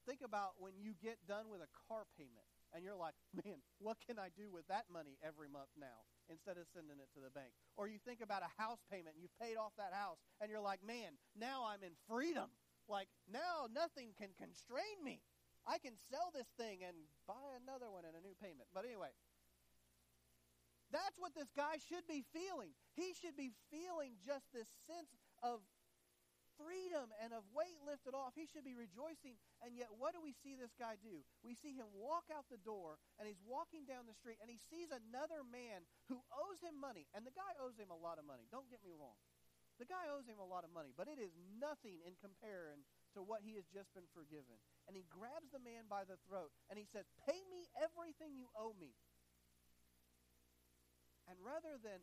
Think 0.04 0.20
about 0.20 0.58
when 0.58 0.74
you 0.76 0.92
get 0.98 1.16
done 1.26 1.48
with 1.48 1.62
a 1.62 1.70
car 1.88 2.04
payment 2.18 2.46
and 2.76 2.84
you're 2.84 3.00
like, 3.00 3.16
man, 3.44 3.64
what 3.80 3.96
can 4.04 4.20
I 4.20 4.28
do 4.36 4.52
with 4.52 4.68
that 4.68 4.92
money 4.92 5.16
every 5.24 5.48
month 5.48 5.72
now? 5.80 6.04
instead 6.28 6.58
of 6.58 6.66
sending 6.74 6.98
it 6.98 7.10
to 7.14 7.22
the 7.22 7.30
bank. 7.30 7.54
Or 7.78 7.86
you 7.86 7.98
think 8.02 8.20
about 8.20 8.42
a 8.42 8.50
house 8.58 8.82
payment 8.90 9.14
and 9.14 9.22
you've 9.22 9.38
paid 9.38 9.54
off 9.54 9.74
that 9.78 9.94
house 9.94 10.18
and 10.40 10.50
you're 10.50 10.62
like, 10.62 10.82
man, 10.82 11.18
now 11.38 11.66
I'm 11.66 11.82
in 11.82 11.94
freedom. 12.10 12.50
Like, 12.86 13.08
now 13.26 13.66
nothing 13.70 14.14
can 14.14 14.34
constrain 14.38 15.02
me. 15.02 15.22
I 15.66 15.78
can 15.82 15.98
sell 16.10 16.30
this 16.30 16.46
thing 16.54 16.86
and 16.86 16.94
buy 17.26 17.58
another 17.58 17.90
one 17.90 18.06
and 18.06 18.14
a 18.14 18.22
new 18.22 18.38
payment. 18.38 18.70
But 18.70 18.86
anyway, 18.86 19.10
that's 20.94 21.18
what 21.18 21.34
this 21.34 21.50
guy 21.50 21.82
should 21.82 22.06
be 22.06 22.22
feeling. 22.30 22.70
He 22.94 23.10
should 23.18 23.34
be 23.34 23.50
feeling 23.74 24.14
just 24.22 24.46
this 24.54 24.70
sense 24.86 25.10
of 25.42 25.66
freedom 26.58 27.12
and 27.20 27.36
of 27.36 27.44
weight 27.52 27.78
lifted 27.84 28.16
off. 28.16 28.34
He 28.34 28.48
should 28.48 28.64
be 28.64 28.76
rejoicing. 28.76 29.36
And 29.60 29.76
yet, 29.76 29.92
what 29.94 30.16
do 30.16 30.20
we 30.20 30.34
see 30.44 30.56
this 30.56 30.72
guy 30.76 30.96
do? 31.00 31.22
We 31.44 31.56
see 31.56 31.76
him 31.76 31.88
walk 31.92 32.28
out 32.32 32.48
the 32.48 32.60
door, 32.60 32.98
and 33.20 33.28
he's 33.28 33.40
walking 33.44 33.84
down 33.84 34.08
the 34.08 34.16
street, 34.16 34.40
and 34.40 34.48
he 34.48 34.60
sees 34.68 34.90
another 34.90 35.44
man 35.44 35.84
who 36.08 36.20
owes 36.32 36.60
him 36.64 36.76
money. 36.76 37.06
And 37.12 37.22
the 37.24 37.36
guy 37.36 37.52
owes 37.60 37.76
him 37.76 37.92
a 37.92 37.98
lot 37.98 38.16
of 38.16 38.26
money. 38.26 38.48
Don't 38.48 38.68
get 38.68 38.80
me 38.82 38.96
wrong. 38.96 39.16
The 39.76 39.88
guy 39.88 40.08
owes 40.08 40.24
him 40.24 40.40
a 40.40 40.48
lot 40.48 40.64
of 40.64 40.72
money, 40.72 40.96
but 40.96 41.04
it 41.04 41.20
is 41.20 41.36
nothing 41.60 42.00
in 42.00 42.16
comparison 42.16 42.80
to 43.12 43.20
what 43.20 43.44
he 43.44 43.60
has 43.60 43.68
just 43.68 43.92
been 43.92 44.08
forgiven. 44.16 44.56
And 44.88 44.96
he 44.96 45.04
grabs 45.04 45.52
the 45.52 45.60
man 45.60 45.84
by 45.84 46.08
the 46.08 46.16
throat, 46.24 46.48
and 46.72 46.80
he 46.80 46.88
says, 46.88 47.04
Pay 47.28 47.44
me 47.52 47.68
everything 47.76 48.32
you 48.32 48.48
owe 48.56 48.72
me. 48.80 48.96
And 51.28 51.36
rather 51.44 51.76
than 51.76 52.00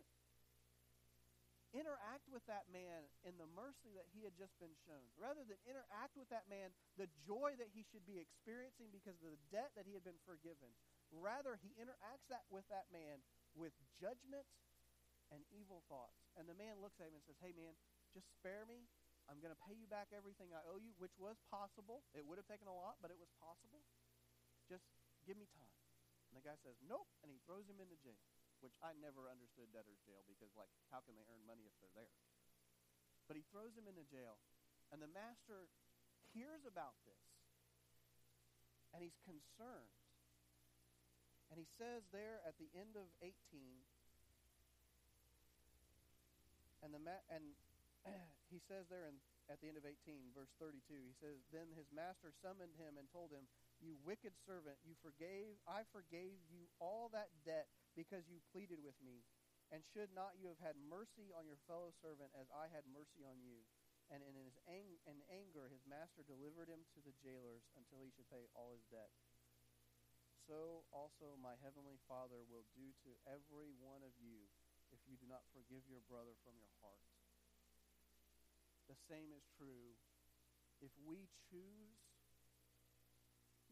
interact 1.74 2.30
with 2.30 2.46
that 2.46 2.70
man 2.70 3.10
in 3.26 3.34
the 3.42 3.50
mercy 3.58 3.90
that 3.98 4.06
he 4.14 4.22
had 4.22 4.38
just 4.38 4.54
been 4.62 4.74
shown. 4.86 5.04
Rather 5.18 5.42
than 5.42 5.58
interact 5.66 6.14
with 6.14 6.30
that 6.30 6.46
man, 6.46 6.70
the 6.96 7.10
joy 7.26 7.58
that 7.58 7.74
he 7.74 7.82
should 7.82 8.06
be 8.06 8.22
experiencing 8.22 8.94
because 8.94 9.18
of 9.26 9.34
the 9.34 9.42
debt 9.50 9.74
that 9.74 9.90
he 9.90 9.98
had 9.98 10.06
been 10.06 10.22
forgiven, 10.24 10.70
rather 11.10 11.58
he 11.58 11.74
interacts 11.76 12.30
that 12.30 12.46
with 12.54 12.64
that 12.70 12.88
man 12.94 13.26
with 13.58 13.74
judgment 13.98 14.46
and 15.34 15.42
evil 15.50 15.82
thoughts. 15.90 16.22
And 16.38 16.46
the 16.46 16.58
man 16.58 16.78
looks 16.78 17.02
at 17.02 17.10
him 17.10 17.18
and 17.18 17.26
says, 17.26 17.42
Hey 17.42 17.58
man, 17.58 17.74
just 18.14 18.30
spare 18.38 18.70
me. 18.70 18.86
I'm 19.26 19.42
going 19.42 19.56
to 19.56 19.64
pay 19.66 19.74
you 19.74 19.88
back 19.88 20.12
everything 20.12 20.52
I 20.52 20.62
owe 20.68 20.78
you, 20.78 20.92
which 21.00 21.16
was 21.16 21.40
possible. 21.48 22.04
It 22.12 22.28
would 22.28 22.36
have 22.36 22.50
taken 22.50 22.68
a 22.68 22.76
lot, 22.76 23.00
but 23.00 23.08
it 23.08 23.16
was 23.16 23.32
possible. 23.40 23.82
Just 24.68 24.84
give 25.24 25.40
me 25.40 25.48
time. 25.56 25.74
And 26.28 26.36
the 26.36 26.44
guy 26.44 26.60
says, 26.62 26.78
Nope. 26.86 27.10
And 27.26 27.34
he 27.34 27.42
throws 27.48 27.66
him 27.66 27.82
into 27.82 27.98
jail 28.04 28.22
which 28.64 28.80
I 28.80 28.96
never 29.04 29.28
understood 29.28 29.68
debtor's 29.76 30.00
jail 30.08 30.24
because, 30.24 30.50
like, 30.56 30.72
how 30.88 31.04
can 31.04 31.20
they 31.20 31.28
earn 31.28 31.44
money 31.44 31.68
if 31.68 31.76
they're 31.84 31.92
there? 31.92 32.16
But 33.28 33.36
he 33.36 33.44
throws 33.52 33.76
him 33.76 33.92
into 33.92 34.08
jail, 34.08 34.40
and 34.96 35.04
the 35.04 35.12
master 35.12 35.68
hears 36.32 36.64
about 36.64 36.96
this, 37.04 37.24
and 38.96 39.04
he's 39.04 39.20
concerned. 39.28 39.92
And 41.52 41.60
he 41.62 41.68
says 41.78 42.02
there 42.10 42.42
at 42.48 42.58
the 42.58 42.72
end 42.74 42.96
of 42.98 43.06
18, 43.22 43.30
and 46.82 46.92
the 46.96 47.04
ma- 47.04 47.26
and 47.30 47.54
he 48.54 48.60
says 48.66 48.90
there 48.90 49.06
in, 49.06 49.16
at 49.52 49.60
the 49.62 49.68
end 49.70 49.78
of 49.78 49.86
18, 49.86 50.34
verse 50.34 50.52
32, 50.58 50.82
he 51.04 51.14
says, 51.20 51.40
Then 51.52 51.70
his 51.76 51.88
master 51.94 52.32
summoned 52.42 52.74
him 52.80 52.98
and 52.98 53.06
told 53.12 53.30
him, 53.30 53.46
You 53.84 53.96
wicked 54.02 54.34
servant, 54.48 54.80
you 54.84 54.96
forgave, 55.04 55.60
I 55.68 55.86
forgave 55.94 56.42
you 56.50 56.66
all 56.82 57.12
that 57.14 57.30
debt 57.46 57.70
because 57.96 58.30
you 58.30 58.44
pleaded 58.54 58.82
with 58.84 58.98
me. 59.02 59.26
And 59.72 59.82
should 59.82 60.14
not 60.14 60.38
you 60.38 60.52
have 60.54 60.62
had 60.62 60.78
mercy 60.78 61.34
on 61.34 61.50
your 61.50 61.58
fellow 61.66 61.90
servant 61.98 62.30
as 62.38 62.46
I 62.54 62.70
had 62.70 62.86
mercy 62.86 63.26
on 63.26 63.42
you? 63.42 63.66
and 64.12 64.22
in 64.22 64.36
his 64.36 64.60
ang- 64.68 65.00
in 65.08 65.24
anger 65.32 65.72
his 65.72 65.86
master 65.88 66.22
delivered 66.22 66.68
him 66.68 66.84
to 66.92 67.00
the 67.02 67.16
jailers 67.24 67.66
until 67.74 68.04
he 68.04 68.12
should 68.12 68.28
pay 68.30 68.46
all 68.54 68.76
his 68.76 68.84
debt. 68.92 69.10
So 70.46 70.84
also 70.92 71.40
my 71.40 71.56
heavenly 71.64 71.98
Father 72.04 72.44
will 72.44 72.68
do 72.76 72.92
to 73.08 73.16
every 73.24 73.72
one 73.72 74.04
of 74.04 74.14
you 74.20 74.52
if 74.92 75.00
you 75.08 75.16
do 75.16 75.26
not 75.26 75.48
forgive 75.56 75.88
your 75.88 76.04
brother 76.06 76.36
from 76.44 76.60
your 76.60 76.70
heart. 76.84 77.02
The 78.92 79.00
same 79.08 79.32
is 79.32 79.48
true 79.56 79.96
if 80.84 80.92
we 81.00 81.32
choose 81.50 82.13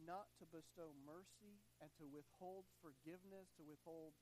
not 0.06 0.30
to 0.42 0.46
bestow 0.50 0.94
mercy 1.06 1.62
and 1.80 1.90
to 1.98 2.06
withhold 2.10 2.66
forgiveness, 2.82 3.50
to 3.58 3.64
withhold 3.64 4.14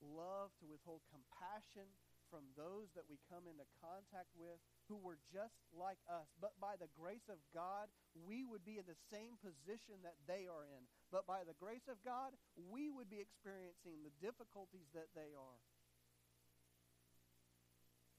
love, 0.00 0.54
to 0.62 0.66
withhold 0.68 1.02
compassion 1.10 1.88
from 2.28 2.44
those 2.54 2.92
that 2.92 3.08
we 3.08 3.16
come 3.32 3.48
into 3.48 3.64
contact 3.80 4.28
with 4.36 4.60
who 4.86 5.00
were 5.00 5.16
just 5.32 5.56
like 5.72 6.00
us. 6.08 6.28
But 6.36 6.52
by 6.60 6.76
the 6.76 6.92
grace 6.92 7.24
of 7.32 7.40
God, 7.56 7.88
we 8.12 8.44
would 8.44 8.64
be 8.68 8.76
in 8.76 8.84
the 8.84 9.00
same 9.08 9.40
position 9.40 10.04
that 10.04 10.20
they 10.28 10.44
are 10.44 10.68
in. 10.68 10.84
But 11.08 11.24
by 11.24 11.44
the 11.48 11.56
grace 11.56 11.88
of 11.88 11.96
God, 12.04 12.36
we 12.56 12.92
would 12.92 13.08
be 13.08 13.20
experiencing 13.20 14.04
the 14.04 14.12
difficulties 14.20 14.92
that 14.92 15.08
they 15.16 15.32
are. 15.32 15.60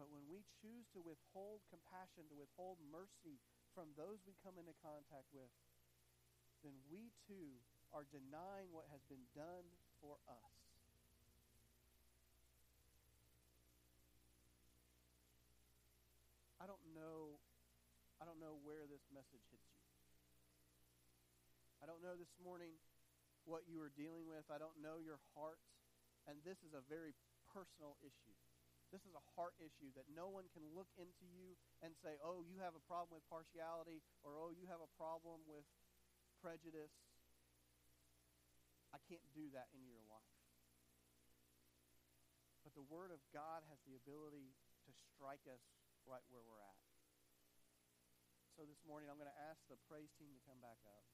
But 0.02 0.10
when 0.10 0.26
we 0.32 0.48
choose 0.64 0.88
to 0.96 1.04
withhold 1.04 1.62
compassion, 1.70 2.26
to 2.32 2.38
withhold 2.40 2.80
mercy 2.88 3.38
from 3.76 3.94
those 3.94 4.24
we 4.26 4.34
come 4.42 4.56
into 4.58 4.74
contact 4.80 5.28
with, 5.36 5.52
then 6.64 6.76
we 6.92 7.12
too 7.28 7.60
are 7.94 8.06
denying 8.10 8.70
what 8.70 8.86
has 8.92 9.02
been 9.10 9.24
done 9.34 9.66
for 10.04 10.20
us. 10.30 10.54
I 16.60 16.68
don't 16.68 16.84
know 16.92 17.40
I 18.20 18.28
don't 18.28 18.40
know 18.44 18.60
where 18.68 18.84
this 18.84 19.04
message 19.16 19.48
hits 19.48 19.72
you. 19.72 19.80
I 21.80 21.88
don't 21.88 22.04
know 22.04 22.20
this 22.20 22.36
morning 22.44 22.76
what 23.48 23.64
you 23.64 23.80
are 23.80 23.96
dealing 23.96 24.28
with. 24.28 24.44
I 24.52 24.60
don't 24.60 24.76
know 24.84 25.00
your 25.00 25.24
heart. 25.32 25.64
And 26.28 26.36
this 26.44 26.60
is 26.68 26.76
a 26.76 26.84
very 26.92 27.16
personal 27.56 27.96
issue. 28.04 28.36
This 28.92 29.06
is 29.08 29.16
a 29.16 29.24
heart 29.38 29.56
issue 29.64 29.88
that 29.96 30.10
no 30.12 30.28
one 30.28 30.52
can 30.52 30.66
look 30.76 30.92
into 31.00 31.24
you 31.32 31.56
and 31.80 31.96
say, 32.04 32.20
oh, 32.20 32.44
you 32.44 32.60
have 32.60 32.76
a 32.76 32.84
problem 32.90 33.16
with 33.16 33.26
partiality, 33.32 34.04
or 34.26 34.36
oh, 34.36 34.52
you 34.52 34.68
have 34.68 34.82
a 34.84 34.92
problem 34.98 35.40
with 35.48 35.64
prejudice. 36.40 36.96
I 38.96 39.00
can't 39.06 39.24
do 39.36 39.52
that 39.54 39.70
in 39.76 39.86
your 39.86 40.02
life. 40.10 40.40
But 42.66 42.74
the 42.74 42.86
Word 42.88 43.14
of 43.14 43.22
God 43.30 43.64
has 43.70 43.80
the 43.86 43.96
ability 43.96 44.56
to 44.88 44.92
strike 45.14 45.46
us 45.46 45.62
right 46.08 46.24
where 46.34 46.42
we're 46.42 46.64
at. 46.64 46.80
So 48.58 48.68
this 48.68 48.82
morning, 48.84 49.08
I'm 49.08 49.16
going 49.16 49.32
to 49.32 49.42
ask 49.48 49.64
the 49.72 49.80
praise 49.88 50.12
team 50.20 50.36
to 50.36 50.42
come 50.44 50.60
back 50.60 50.80
up. 50.84 51.06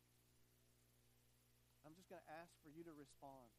I'm 1.85 1.93
just 1.93 2.09
going 2.09 2.23
to 2.23 2.31
ask 2.41 2.49
for 2.65 2.73
you 2.73 2.81
to 2.81 2.93
respond. 2.97 3.53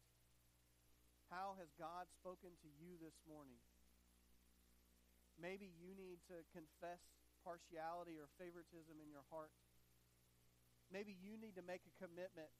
How 1.31 1.55
has 1.59 1.71
God 1.79 2.11
spoken 2.11 2.51
to 2.63 2.69
you 2.79 2.99
this 2.99 3.15
morning? 3.23 3.59
Maybe 5.39 5.71
you 5.79 5.95
need 5.95 6.19
to 6.27 6.43
confess 6.51 6.99
partiality 7.47 8.19
or 8.19 8.27
favoritism 8.35 8.99
in 8.99 9.07
your 9.07 9.23
heart. 9.31 9.53
Maybe 10.91 11.15
you 11.19 11.35
need 11.35 11.55
to 11.59 11.65
make 11.65 11.83
a 11.83 11.93
commitment 11.99 12.51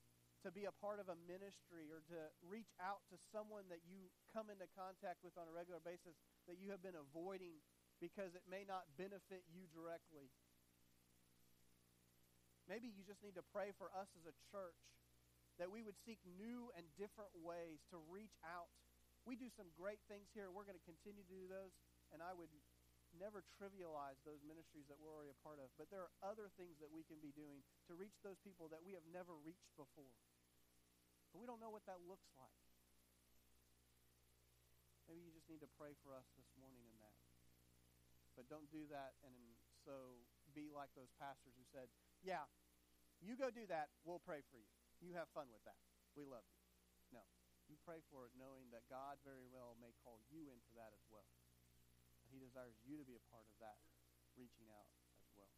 to 0.45 0.53
be 0.53 0.69
a 0.69 0.75
part 0.83 1.01
of 1.01 1.09
a 1.09 1.17
ministry 1.25 1.89
or 1.89 2.03
to 2.13 2.19
reach 2.45 2.69
out 2.77 3.01
to 3.09 3.17
someone 3.33 3.65
that 3.73 3.81
you 3.87 4.11
come 4.35 4.53
into 4.53 4.69
contact 4.77 5.25
with 5.25 5.33
on 5.39 5.49
a 5.49 5.53
regular 5.53 5.81
basis 5.81 6.13
that 6.45 6.61
you 6.61 6.69
have 6.69 6.83
been 6.83 6.97
avoiding 6.97 7.57
because 7.97 8.37
it 8.37 8.45
may 8.45 8.61
not 8.61 8.85
benefit 8.99 9.41
you 9.49 9.65
directly. 9.73 10.29
Maybe 12.69 12.91
you 12.91 13.01
just 13.07 13.23
need 13.23 13.33
to 13.39 13.45
pray 13.55 13.71
for 13.79 13.89
us 13.95 14.11
as 14.19 14.27
a 14.27 14.35
church 14.51 14.77
that 15.57 15.71
we 15.71 15.81
would 15.81 15.97
seek 16.05 16.21
new 16.37 16.69
and 16.77 16.85
different 16.99 17.33
ways 17.41 17.81
to 17.89 17.97
reach 18.11 18.35
out. 18.45 18.69
We 19.25 19.33
do 19.33 19.49
some 19.57 19.71
great 19.73 19.99
things 20.05 20.29
here. 20.37 20.53
We're 20.53 20.67
going 20.67 20.77
to 20.77 20.87
continue 20.87 21.25
to 21.25 21.33
do 21.33 21.49
those, 21.49 21.73
and 22.13 22.21
I 22.21 22.35
would 22.37 22.51
never 23.17 23.43
trivialize 23.57 24.21
those 24.23 24.41
ministries 24.45 24.85
that 24.87 24.97
we're 24.97 25.11
already 25.11 25.33
a 25.33 25.41
part 25.43 25.57
of. 25.57 25.73
But 25.75 25.89
there 25.89 26.05
are 26.05 26.13
other 26.21 26.49
things 26.55 26.77
that 26.79 26.89
we 26.93 27.03
can 27.03 27.17
be 27.19 27.33
doing 27.33 27.65
to 27.89 27.97
reach 27.97 28.17
those 28.21 28.39
people 28.41 28.69
that 28.69 28.81
we 28.81 28.93
have 28.93 29.05
never 29.09 29.35
reached 29.37 29.73
before. 29.75 30.13
But 31.33 31.41
we 31.41 31.49
don't 31.49 31.59
know 31.59 31.73
what 31.73 31.85
that 31.89 31.99
looks 32.05 32.29
like. 32.37 32.57
Maybe 35.09 35.23
you 35.23 35.31
just 35.31 35.47
need 35.47 35.63
to 35.63 35.71
pray 35.79 35.95
for 36.03 36.11
us 36.13 36.27
this 36.35 36.51
morning 36.59 36.83
in 36.83 36.97
that. 36.99 37.15
But 38.35 38.51
don't 38.51 38.69
do 38.69 38.85
that 38.93 39.17
and 39.25 39.33
so 39.81 40.21
be 40.53 40.69
like 40.69 40.91
those 40.93 41.09
pastors 41.17 41.55
who 41.55 41.65
said, 41.71 41.87
yeah, 42.21 42.45
you 43.23 43.39
go 43.39 43.49
do 43.49 43.65
that. 43.71 43.89
We'll 44.03 44.21
pray 44.21 44.43
for 44.51 44.59
you. 44.59 44.69
You 44.99 45.15
have 45.15 45.31
fun 45.33 45.49
with 45.49 45.63
that. 45.65 45.79
We 46.13 46.27
love 46.27 46.45
you. 46.45 46.59
No. 47.15 47.23
You 47.71 47.79
pray 47.81 48.03
for 48.11 48.27
it 48.27 48.33
knowing 48.35 48.69
that 48.75 48.85
God 48.91 49.17
very 49.23 49.47
well 49.47 49.79
may 49.79 49.95
call 50.03 50.19
you 50.27 50.51
into 50.51 50.71
that 50.75 50.91
as 50.91 51.03
well. 51.07 51.27
He 52.37 52.45
desires 52.45 52.77
you 52.85 53.01
to 53.01 53.05
be 53.09 53.17
a 53.17 53.25
part 53.33 53.49
of 53.49 53.57
that, 53.57 53.81
reaching 54.37 54.69
out 54.69 54.85
as 55.17 55.25
well. 55.33 55.49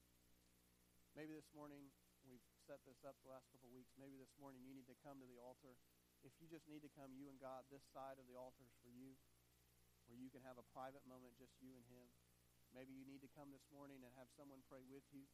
Maybe 1.12 1.36
this 1.36 1.52
morning, 1.52 1.92
we've 2.24 2.40
set 2.64 2.80
this 2.88 3.04
up 3.04 3.20
the 3.20 3.36
last 3.36 3.52
couple 3.52 3.68
of 3.68 3.76
weeks. 3.76 3.92
Maybe 4.00 4.16
this 4.16 4.32
morning 4.40 4.64
you 4.64 4.72
need 4.72 4.88
to 4.88 4.96
come 5.04 5.20
to 5.20 5.28
the 5.28 5.44
altar. 5.44 5.76
If 6.24 6.32
you 6.40 6.48
just 6.48 6.72
need 6.72 6.80
to 6.88 6.92
come, 6.96 7.12
you 7.12 7.28
and 7.28 7.36
God, 7.36 7.68
this 7.68 7.84
side 7.92 8.16
of 8.16 8.32
the 8.32 8.40
altar 8.40 8.64
is 8.64 8.72
for 8.80 8.88
you, 8.96 9.12
where 10.08 10.16
you 10.16 10.32
can 10.32 10.40
have 10.48 10.56
a 10.56 10.64
private 10.72 11.04
moment, 11.04 11.36
just 11.36 11.52
you 11.60 11.76
and 11.76 11.84
Him. 11.92 12.08
Maybe 12.72 12.96
you 12.96 13.04
need 13.04 13.20
to 13.28 13.32
come 13.36 13.52
this 13.52 13.68
morning 13.76 14.00
and 14.08 14.16
have 14.16 14.32
someone 14.40 14.64
pray 14.72 14.88
with 14.88 15.04
you 15.12 15.28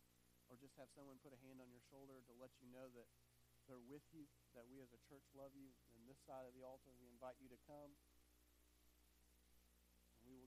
or 0.49 0.57
just 0.57 0.73
have 0.81 0.89
someone 0.97 1.21
put 1.21 1.29
a 1.29 1.37
hand 1.45 1.61
on 1.61 1.69
your 1.69 1.85
shoulder 1.93 2.25
to 2.25 2.33
let 2.41 2.57
you 2.57 2.73
know 2.73 2.89
that 2.97 3.05
they're 3.69 3.85
with 3.85 4.09
you, 4.17 4.25
that 4.57 4.65
we 4.65 4.81
as 4.81 4.89
a 4.97 5.01
church 5.05 5.29
love 5.37 5.53
you. 5.53 5.69
And 5.93 6.09
this 6.09 6.17
side 6.25 6.49
of 6.49 6.57
the 6.57 6.65
altar, 6.65 6.89
we 6.97 7.05
invite 7.05 7.37
you 7.37 7.53
to 7.53 7.59
come. 7.69 7.93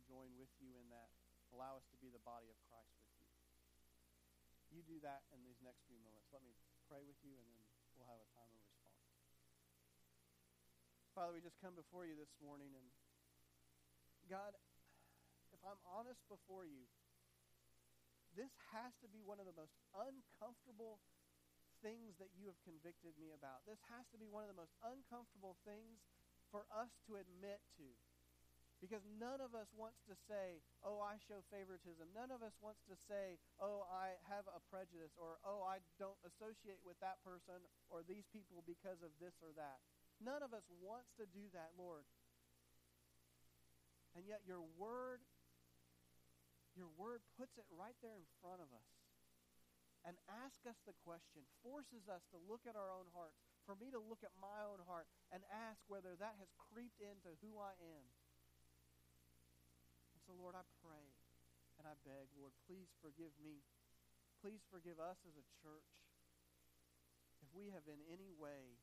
Join 0.09 0.33
with 0.41 0.49
you 0.57 0.73
in 0.81 0.89
that. 0.89 1.13
Allow 1.53 1.77
us 1.77 1.85
to 1.93 2.01
be 2.01 2.09
the 2.09 2.25
body 2.25 2.49
of 2.49 2.57
Christ 2.73 2.97
with 2.97 3.13
you. 3.13 3.29
You 4.73 4.81
do 4.85 4.97
that 5.05 5.29
in 5.37 5.45
these 5.45 5.61
next 5.61 5.85
few 5.85 6.01
moments. 6.01 6.33
Let 6.33 6.41
me 6.41 6.57
pray 6.89 7.05
with 7.05 7.21
you, 7.21 7.37
and 7.37 7.45
then 7.53 7.61
we'll 7.93 8.09
have 8.09 8.21
a 8.21 8.29
time 8.33 8.49
of 8.49 8.61
response. 8.65 9.05
Father, 11.13 11.37
we 11.37 11.45
just 11.45 11.61
come 11.61 11.77
before 11.77 12.09
you 12.09 12.17
this 12.17 12.33
morning, 12.41 12.73
and 12.73 12.89
God, 14.33 14.57
if 15.53 15.61
I'm 15.65 15.81
honest 15.89 16.21
before 16.29 16.65
you, 16.65 16.89
this 18.37 18.53
has 18.73 18.93
to 19.05 19.09
be 19.09 19.25
one 19.25 19.41
of 19.41 19.49
the 19.49 19.57
most 19.57 19.77
uncomfortable 19.93 21.01
things 21.85 22.17
that 22.21 22.33
you 22.37 22.49
have 22.49 22.61
convicted 22.65 23.17
me 23.17 23.33
about. 23.33 23.65
This 23.65 23.81
has 23.93 24.05
to 24.13 24.19
be 24.21 24.29
one 24.29 24.45
of 24.45 24.51
the 24.53 24.59
most 24.59 24.73
uncomfortable 24.85 25.57
things 25.65 26.01
for 26.53 26.65
us 26.73 26.93
to 27.09 27.21
admit 27.21 27.61
to. 27.77 27.89
Because 28.79 29.03
none 29.19 29.43
of 29.43 29.59
us 29.59 29.67
wants 29.75 29.99
to 30.07 30.15
say, 30.31 30.63
oh, 30.87 31.03
I 31.03 31.19
show 31.19 31.43
favoritism. 31.51 32.15
None 32.15 32.31
of 32.31 32.47
us 32.47 32.55
wants 32.63 32.79
to 32.87 32.95
say, 32.95 33.43
oh, 33.59 33.83
I 33.91 34.15
have 34.31 34.47
a 34.47 34.63
prejudice, 34.71 35.11
or 35.19 35.43
oh, 35.43 35.67
I 35.67 35.83
don't 35.99 36.19
associate 36.23 36.79
with 36.87 36.95
that 37.03 37.19
person 37.27 37.59
or 37.91 38.07
these 38.07 38.31
people 38.31 38.63
because 38.63 39.03
of 39.03 39.11
this 39.19 39.35
or 39.43 39.51
that. 39.59 39.83
None 40.23 40.47
of 40.47 40.55
us 40.55 40.63
wants 40.79 41.11
to 41.19 41.27
do 41.27 41.51
that, 41.59 41.75
Lord. 41.75 42.07
And 44.15 44.23
yet 44.31 44.47
your 44.47 44.63
word 44.79 45.27
your 46.79 46.95
word 46.95 47.27
puts 47.35 47.59
it 47.59 47.67
right 47.75 47.99
there 48.07 48.15
in 48.15 48.27
front 48.39 48.63
of 48.63 48.71
us 48.71 48.95
and 50.07 50.15
ask 50.31 50.63
us 50.63 50.79
the 50.87 50.95
question, 51.03 51.43
forces 51.61 52.07
us 52.07 52.23
to 52.31 52.39
look 52.39 52.63
at 52.71 52.79
our 52.79 52.95
own 52.95 53.11
hearts, 53.11 53.43
for 53.67 53.75
me 53.75 53.91
to 53.91 53.99
look 53.99 54.23
at 54.23 54.31
my 54.39 54.63
own 54.63 54.79
heart 54.87 55.11
and 55.35 55.43
ask 55.51 55.83
whether 55.91 56.15
that 56.15 56.39
has 56.39 56.55
creeped 56.71 57.03
into 57.03 57.35
who 57.43 57.59
I 57.59 57.75
am. 57.83 58.07
So, 60.29 60.37
Lord, 60.37 60.53
I 60.53 60.61
pray 60.85 61.09
and 61.81 61.89
I 61.89 61.97
beg, 62.05 62.29
Lord, 62.37 62.53
please 62.69 62.93
forgive 63.01 63.33
me. 63.41 63.65
Please 64.45 64.61
forgive 64.69 65.01
us 65.01 65.17
as 65.25 65.33
a 65.41 65.47
church 65.65 66.05
if 67.41 67.49
we 67.57 67.73
have 67.73 67.89
in 67.89 67.97
any 68.13 68.29
way 68.37 68.77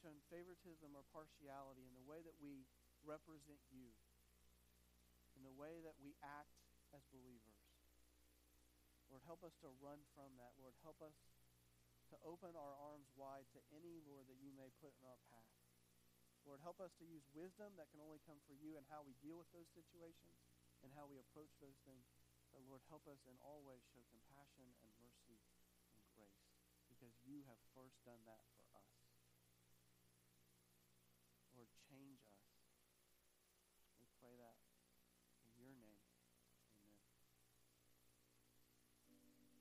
shown 0.00 0.16
favoritism 0.32 0.96
or 0.96 1.04
partiality 1.12 1.84
in 1.84 1.92
the 1.92 2.08
way 2.08 2.24
that 2.24 2.40
we 2.40 2.64
represent 3.04 3.60
you, 3.68 3.92
in 5.36 5.44
the 5.44 5.52
way 5.52 5.84
that 5.84 6.00
we 6.00 6.16
act 6.24 6.56
as 6.96 7.04
believers. 7.12 7.60
Lord, 9.12 9.28
help 9.28 9.44
us 9.44 9.60
to 9.60 9.68
run 9.84 10.00
from 10.16 10.40
that. 10.40 10.56
Lord, 10.56 10.72
help 10.80 11.04
us 11.04 11.20
to 12.08 12.16
open 12.24 12.56
our 12.56 12.74
arms 12.80 13.12
wide 13.12 13.44
to 13.52 13.60
any, 13.76 14.00
Lord, 14.08 14.24
that 14.32 14.40
you 14.40 14.56
may 14.56 14.72
put 14.80 14.96
in 14.96 15.04
our 15.04 15.20
path. 15.28 15.45
Lord, 16.46 16.62
help 16.62 16.78
us 16.78 16.94
to 17.02 17.04
use 17.04 17.26
wisdom 17.34 17.74
that 17.74 17.90
can 17.90 17.98
only 17.98 18.22
come 18.22 18.38
from 18.46 18.62
you 18.62 18.78
and 18.78 18.86
how 18.86 19.02
we 19.02 19.18
deal 19.18 19.34
with 19.34 19.50
those 19.50 19.66
situations 19.74 20.38
and 20.86 20.94
how 20.94 21.10
we 21.10 21.18
approach 21.18 21.50
those 21.58 21.76
things. 21.82 22.06
But 22.54 22.62
Lord, 22.70 22.86
help 22.86 23.04
us 23.10 23.18
in 23.26 23.34
all 23.42 23.66
ways 23.66 23.82
show 23.90 24.06
compassion 24.08 24.70
and 24.78 24.90
mercy 25.02 25.42
and 25.98 26.06
grace 26.14 26.46
because 26.86 27.12
you 27.26 27.42
have 27.50 27.58
first 27.74 27.98
done 28.06 28.22
that 28.30 28.40
for 28.54 28.62
us. 28.62 28.65